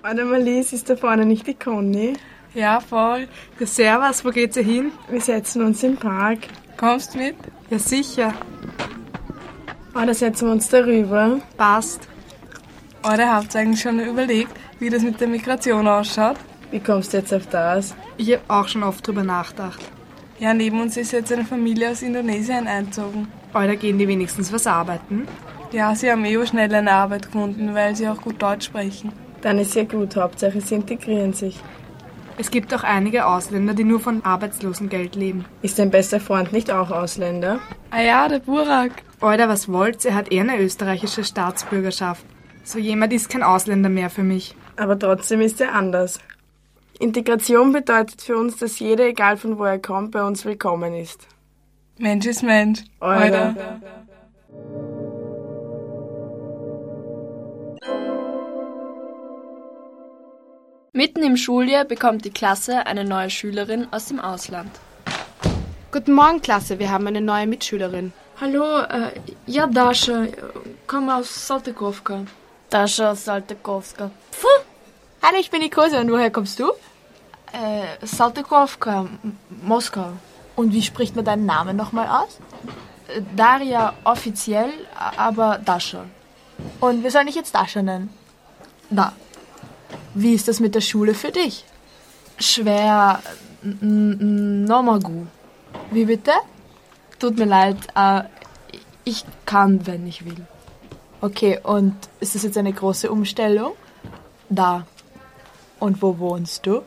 Annemalis, 0.00 0.72
ist 0.72 0.88
da 0.88 0.96
vorne 0.96 1.26
nicht 1.26 1.46
die 1.46 1.54
Conny? 1.54 2.14
Ja, 2.54 2.80
voll. 2.80 3.28
Ja, 3.60 3.66
servus, 3.66 4.24
wo 4.24 4.30
geht's 4.30 4.56
ihr 4.56 4.62
hin? 4.62 4.92
Wir 5.10 5.20
setzen 5.20 5.62
uns 5.62 5.82
im 5.82 5.98
Park. 5.98 6.38
Kommst 6.78 7.14
mit? 7.14 7.36
Ja, 7.70 7.78
sicher. 7.78 8.32
Oh, 9.94 10.04
da 10.06 10.14
setzen 10.14 10.46
wir 10.46 10.52
uns 10.52 10.68
darüber. 10.68 11.38
Passt. 11.56 12.08
Oder 13.04 13.34
habt 13.34 13.54
ihr 13.54 13.60
eigentlich 13.60 13.80
schon 13.80 14.00
überlegt, 14.00 14.52
wie 14.78 14.88
das 14.88 15.02
mit 15.02 15.20
der 15.20 15.28
Migration 15.28 15.86
ausschaut? 15.86 16.36
Wie 16.70 16.80
kommst 16.80 17.12
du 17.12 17.18
jetzt 17.18 17.32
auf 17.34 17.46
das? 17.46 17.94
Ich 18.16 18.32
habe 18.32 18.42
auch 18.48 18.68
schon 18.68 18.82
oft 18.82 19.06
drüber 19.06 19.22
nachgedacht. 19.22 19.80
Ja, 20.38 20.54
neben 20.54 20.80
uns 20.80 20.96
ist 20.96 21.12
jetzt 21.12 21.32
eine 21.32 21.44
Familie 21.44 21.90
aus 21.90 22.02
Indonesien 22.02 22.66
einzogen. 22.66 23.28
Oder 23.52 23.76
gehen 23.76 23.98
die 23.98 24.08
wenigstens 24.08 24.52
was 24.52 24.66
arbeiten? 24.66 25.26
Ja, 25.72 25.94
sie 25.94 26.10
haben 26.10 26.24
eh 26.24 26.46
schnell 26.46 26.74
eine 26.74 26.92
Arbeit 26.92 27.26
gefunden, 27.26 27.74
weil 27.74 27.94
sie 27.94 28.08
auch 28.08 28.20
gut 28.20 28.40
Deutsch 28.40 28.66
sprechen. 28.66 29.12
Dann 29.42 29.58
ist 29.58 29.74
ja 29.74 29.84
gut, 29.84 30.16
Hauptsache 30.16 30.60
sie 30.60 30.76
integrieren 30.76 31.32
sich. 31.32 31.60
Es 32.40 32.52
gibt 32.52 32.72
auch 32.72 32.84
einige 32.84 33.26
Ausländer, 33.26 33.74
die 33.74 33.82
nur 33.82 33.98
von 33.98 34.24
Arbeitslosengeld 34.24 35.16
leben. 35.16 35.44
Ist 35.60 35.80
dein 35.80 35.90
bester 35.90 36.20
Freund 36.20 36.52
nicht 36.52 36.70
auch 36.70 36.92
Ausländer? 36.92 37.58
Ah 37.90 38.00
ja, 38.00 38.28
der 38.28 38.38
Burak. 38.38 38.92
Oder 39.20 39.48
was 39.48 39.68
wollt's? 39.68 40.04
Er 40.04 40.14
hat 40.14 40.30
eher 40.30 40.42
eine 40.42 40.60
österreichische 40.60 41.24
Staatsbürgerschaft. 41.24 42.24
So 42.62 42.78
jemand 42.78 43.12
ist 43.12 43.28
kein 43.28 43.42
Ausländer 43.42 43.88
mehr 43.88 44.08
für 44.08 44.22
mich. 44.22 44.54
Aber 44.76 44.96
trotzdem 44.96 45.40
ist 45.40 45.60
er 45.60 45.74
anders. 45.74 46.20
Integration 47.00 47.72
bedeutet 47.72 48.22
für 48.22 48.36
uns, 48.36 48.56
dass 48.56 48.78
jeder, 48.78 49.06
egal 49.06 49.36
von 49.36 49.58
wo 49.58 49.64
er 49.64 49.80
kommt, 49.80 50.12
bei 50.12 50.22
uns 50.22 50.44
willkommen 50.44 50.94
ist. 50.94 51.26
Mensch 51.98 52.26
ist 52.26 52.44
Mensch. 52.44 52.84
Oder? 53.00 53.80
Mitten 60.98 61.22
im 61.22 61.36
Schuljahr 61.36 61.84
bekommt 61.84 62.24
die 62.24 62.32
Klasse 62.32 62.84
eine 62.84 63.04
neue 63.04 63.30
Schülerin 63.30 63.86
aus 63.92 64.06
dem 64.06 64.18
Ausland. 64.18 64.68
Guten 65.92 66.12
Morgen, 66.12 66.42
Klasse. 66.42 66.80
Wir 66.80 66.90
haben 66.90 67.06
eine 67.06 67.20
neue 67.20 67.46
Mitschülerin. 67.46 68.12
Hallo, 68.40 68.80
äh, 68.80 69.12
ja, 69.46 69.68
Dasha. 69.68 70.26
Komme 70.88 71.14
aus 71.14 71.46
Saltykowka. 71.46 72.26
Dasha 72.68 73.12
aus 73.12 73.26
Saltykowka. 73.26 74.10
Puh. 74.40 74.62
Hallo, 75.22 75.38
ich 75.38 75.52
bin 75.52 75.60
die 75.60 75.70
Kurse 75.70 76.00
und 76.00 76.10
woher 76.10 76.32
kommst 76.32 76.58
du? 76.58 76.72
Äh, 77.52 78.04
Saltykowka, 78.04 79.06
Moskau. 79.62 80.14
Und 80.56 80.72
wie 80.72 80.82
spricht 80.82 81.14
man 81.14 81.24
deinen 81.24 81.46
Namen 81.46 81.76
nochmal 81.76 82.08
aus? 82.08 82.40
Äh, 83.06 83.22
Daria 83.36 83.94
offiziell, 84.02 84.72
aber 85.16 85.60
Dasha. 85.64 86.06
Und 86.80 87.04
wir 87.04 87.12
sollen 87.12 87.28
dich 87.28 87.36
jetzt 87.36 87.54
Dasha 87.54 87.82
nennen? 87.82 88.12
Da. 88.90 89.12
Wie 90.14 90.34
ist 90.34 90.48
das 90.48 90.60
mit 90.60 90.74
der 90.74 90.80
Schule 90.80 91.14
für 91.14 91.30
dich? 91.30 91.64
Schwer. 92.38 93.22
Nomagu. 93.62 95.26
Wie 95.90 96.04
bitte? 96.04 96.32
Tut 97.18 97.36
mir 97.36 97.46
leid, 97.46 97.76
äh, 97.96 98.22
ich 99.04 99.24
kann, 99.44 99.86
wenn 99.86 100.06
ich 100.06 100.24
will. 100.24 100.46
Okay, 101.20 101.58
und 101.62 101.96
ist 102.20 102.34
das 102.34 102.44
jetzt 102.44 102.56
eine 102.56 102.72
große 102.72 103.10
Umstellung? 103.10 103.72
Da. 104.48 104.86
Und 105.80 106.00
wo 106.00 106.18
wohnst 106.18 106.66
du? 106.66 106.82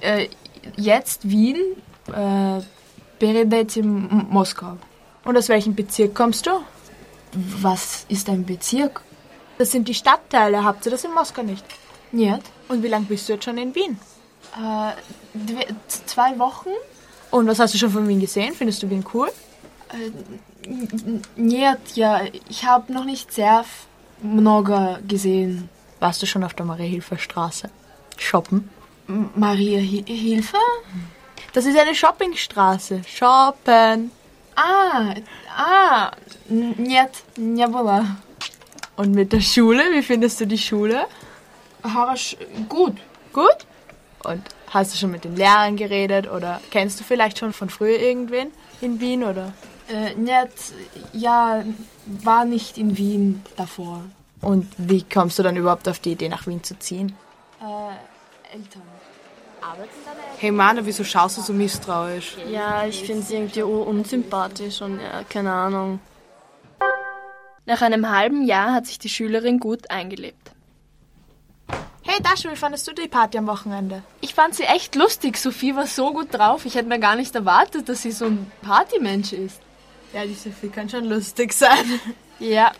Äh, 0.00 0.28
jetzt 0.76 1.28
Wien, 1.28 1.58
äh, 2.08 2.60
Peredeti 3.18 3.82
Moskau. 3.82 4.78
Und 5.24 5.36
aus 5.36 5.48
welchem 5.48 5.74
Bezirk 5.74 6.14
kommst 6.14 6.46
du? 6.46 6.50
Was 7.60 8.06
ist 8.08 8.28
ein 8.28 8.44
Bezirk? 8.44 9.02
Das 9.58 9.70
sind 9.70 9.86
die 9.88 9.94
Stadtteile. 9.94 10.64
Habt 10.64 10.86
ihr 10.86 10.92
das 10.92 11.04
in 11.04 11.12
Moskau 11.12 11.42
nicht? 11.42 11.64
Nicht. 12.11 12.41
Und 12.67 12.83
wie 12.83 12.87
lange 12.87 13.05
bist 13.05 13.27
du 13.27 13.33
jetzt 13.33 13.45
schon 13.45 13.57
in 13.57 13.73
Wien? 13.75 13.99
Äh, 14.55 14.93
zwei 16.05 16.37
Wochen. 16.39 16.69
Und 17.31 17.47
was 17.47 17.59
hast 17.59 17.73
du 17.73 17.77
schon 17.77 17.91
von 17.91 18.07
Wien 18.07 18.19
gesehen? 18.19 18.53
Findest 18.53 18.81
du 18.83 18.89
Wien 18.89 19.05
cool? 19.13 19.29
Äh, 19.89 20.11
nicht, 21.35 21.95
ja. 21.95 22.21
Ich 22.49 22.65
habe 22.65 22.91
noch 22.91 23.05
nicht 23.05 23.33
sehr 23.33 23.65
много 24.21 24.99
gesehen. 25.07 25.69
Warst 25.99 26.21
du 26.21 26.25
schon 26.25 26.43
auf 26.43 26.53
der 26.53 26.65
Maria-Hilfer-Straße? 26.65 27.69
Shoppen? 28.17 28.69
Maria-Hilfer? 29.35 30.57
Das 31.53 31.65
ist 31.65 31.77
eine 31.77 31.95
Shoppingstraße. 31.95 33.01
Shoppen. 33.07 34.11
Ah, 34.55 35.13
ah, 35.55 36.11
нет, 36.49 37.11
не 37.37 37.67
было. 37.67 38.05
Und 38.95 39.13
mit 39.13 39.31
der 39.31 39.41
Schule, 39.41 39.83
wie 39.93 40.01
findest 40.01 40.41
du 40.41 40.47
die 40.47 40.57
Schule? 40.57 41.05
Harasch, 41.82 42.36
gut. 42.68 42.96
Gut? 43.32 43.66
Und 44.24 44.42
hast 44.70 44.94
du 44.94 44.98
schon 44.98 45.10
mit 45.10 45.24
den 45.24 45.36
Lehrern 45.36 45.76
geredet 45.76 46.30
oder 46.30 46.60
kennst 46.70 47.00
du 47.00 47.04
vielleicht 47.04 47.38
schon 47.38 47.52
von 47.52 47.70
früher 47.70 47.98
irgendwen 47.98 48.52
in 48.80 49.00
Wien 49.00 49.24
oder? 49.24 49.52
Äh, 49.88 50.14
nicht, 50.14 50.72
ja, 51.12 51.64
war 52.06 52.44
nicht 52.44 52.78
in 52.78 52.96
Wien 52.96 53.42
davor. 53.56 54.02
Und 54.40 54.66
wie 54.76 55.02
kommst 55.02 55.38
du 55.38 55.42
dann 55.42 55.56
überhaupt 55.56 55.88
auf 55.88 55.98
die 55.98 56.12
Idee, 56.12 56.28
nach 56.28 56.46
Wien 56.46 56.62
zu 56.62 56.78
ziehen? 56.78 57.16
Äh, 57.60 58.54
Eltern. 58.54 58.82
Hey 60.38 60.50
Mana, 60.50 60.84
wieso 60.84 61.04
schaust 61.04 61.38
du 61.38 61.42
so 61.42 61.52
misstrauisch? 61.52 62.36
Ja, 62.50 62.84
ich 62.84 63.04
finde 63.04 63.22
sie 63.22 63.36
irgendwie 63.36 63.62
unsympathisch 63.62 64.82
und 64.82 64.98
ja, 65.00 65.22
keine 65.28 65.52
Ahnung. 65.52 66.00
Nach 67.64 67.80
einem 67.80 68.10
halben 68.10 68.44
Jahr 68.44 68.72
hat 68.74 68.86
sich 68.86 68.98
die 68.98 69.08
Schülerin 69.08 69.60
gut 69.60 69.88
eingelebt. 69.88 70.41
Hey 72.04 72.20
Dasha, 72.22 72.50
wie 72.50 72.56
fandest 72.56 72.86
du 72.86 72.92
die 72.92 73.08
Party 73.08 73.38
am 73.38 73.46
Wochenende? 73.46 74.02
Ich 74.20 74.34
fand 74.34 74.54
sie 74.54 74.64
echt 74.64 74.96
lustig. 74.96 75.38
Sophie 75.38 75.74
war 75.74 75.86
so 75.86 76.12
gut 76.12 76.28
drauf. 76.30 76.66
Ich 76.66 76.74
hätte 76.74 76.88
mir 76.88 76.98
gar 76.98 77.16
nicht 77.16 77.34
erwartet, 77.34 77.88
dass 77.88 78.02
sie 78.02 78.12
so 78.12 78.26
ein 78.26 78.52
Partymensch 78.60 79.32
ist. 79.32 79.60
Ja, 80.12 80.26
die 80.26 80.34
Sophie 80.34 80.68
kann 80.68 80.90
schon 80.90 81.06
lustig 81.06 81.54
sein. 81.54 82.00
Ja. 82.38 82.72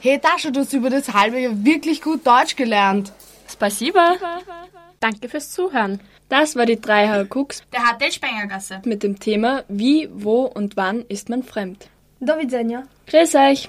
Hey 0.00 0.18
Dasha, 0.20 0.50
du 0.50 0.60
hast 0.60 0.72
über 0.72 0.90
das 0.90 1.12
halbe 1.12 1.38
Jahr 1.38 1.64
wirklich 1.64 2.02
gut 2.02 2.26
Deutsch 2.26 2.56
gelernt. 2.56 3.12
Spasiba. 3.48 4.16
Danke 4.98 5.28
fürs 5.28 5.52
Zuhören. 5.52 6.00
Das 6.28 6.56
war 6.56 6.66
die 6.66 6.80
3 6.80 7.26
Cooks 7.28 7.62
der 7.72 7.82
HTL 7.82 8.10
Spengergasse 8.10 8.82
mit 8.84 9.04
dem 9.04 9.20
Thema 9.20 9.62
Wie, 9.68 10.08
wo 10.12 10.42
und 10.42 10.76
wann 10.76 11.02
ist 11.02 11.28
man 11.28 11.44
fremd. 11.44 11.88
Do 12.18 12.36
widzenia. 12.36 12.82
Grüß 13.06 13.36
euch. 13.36 13.68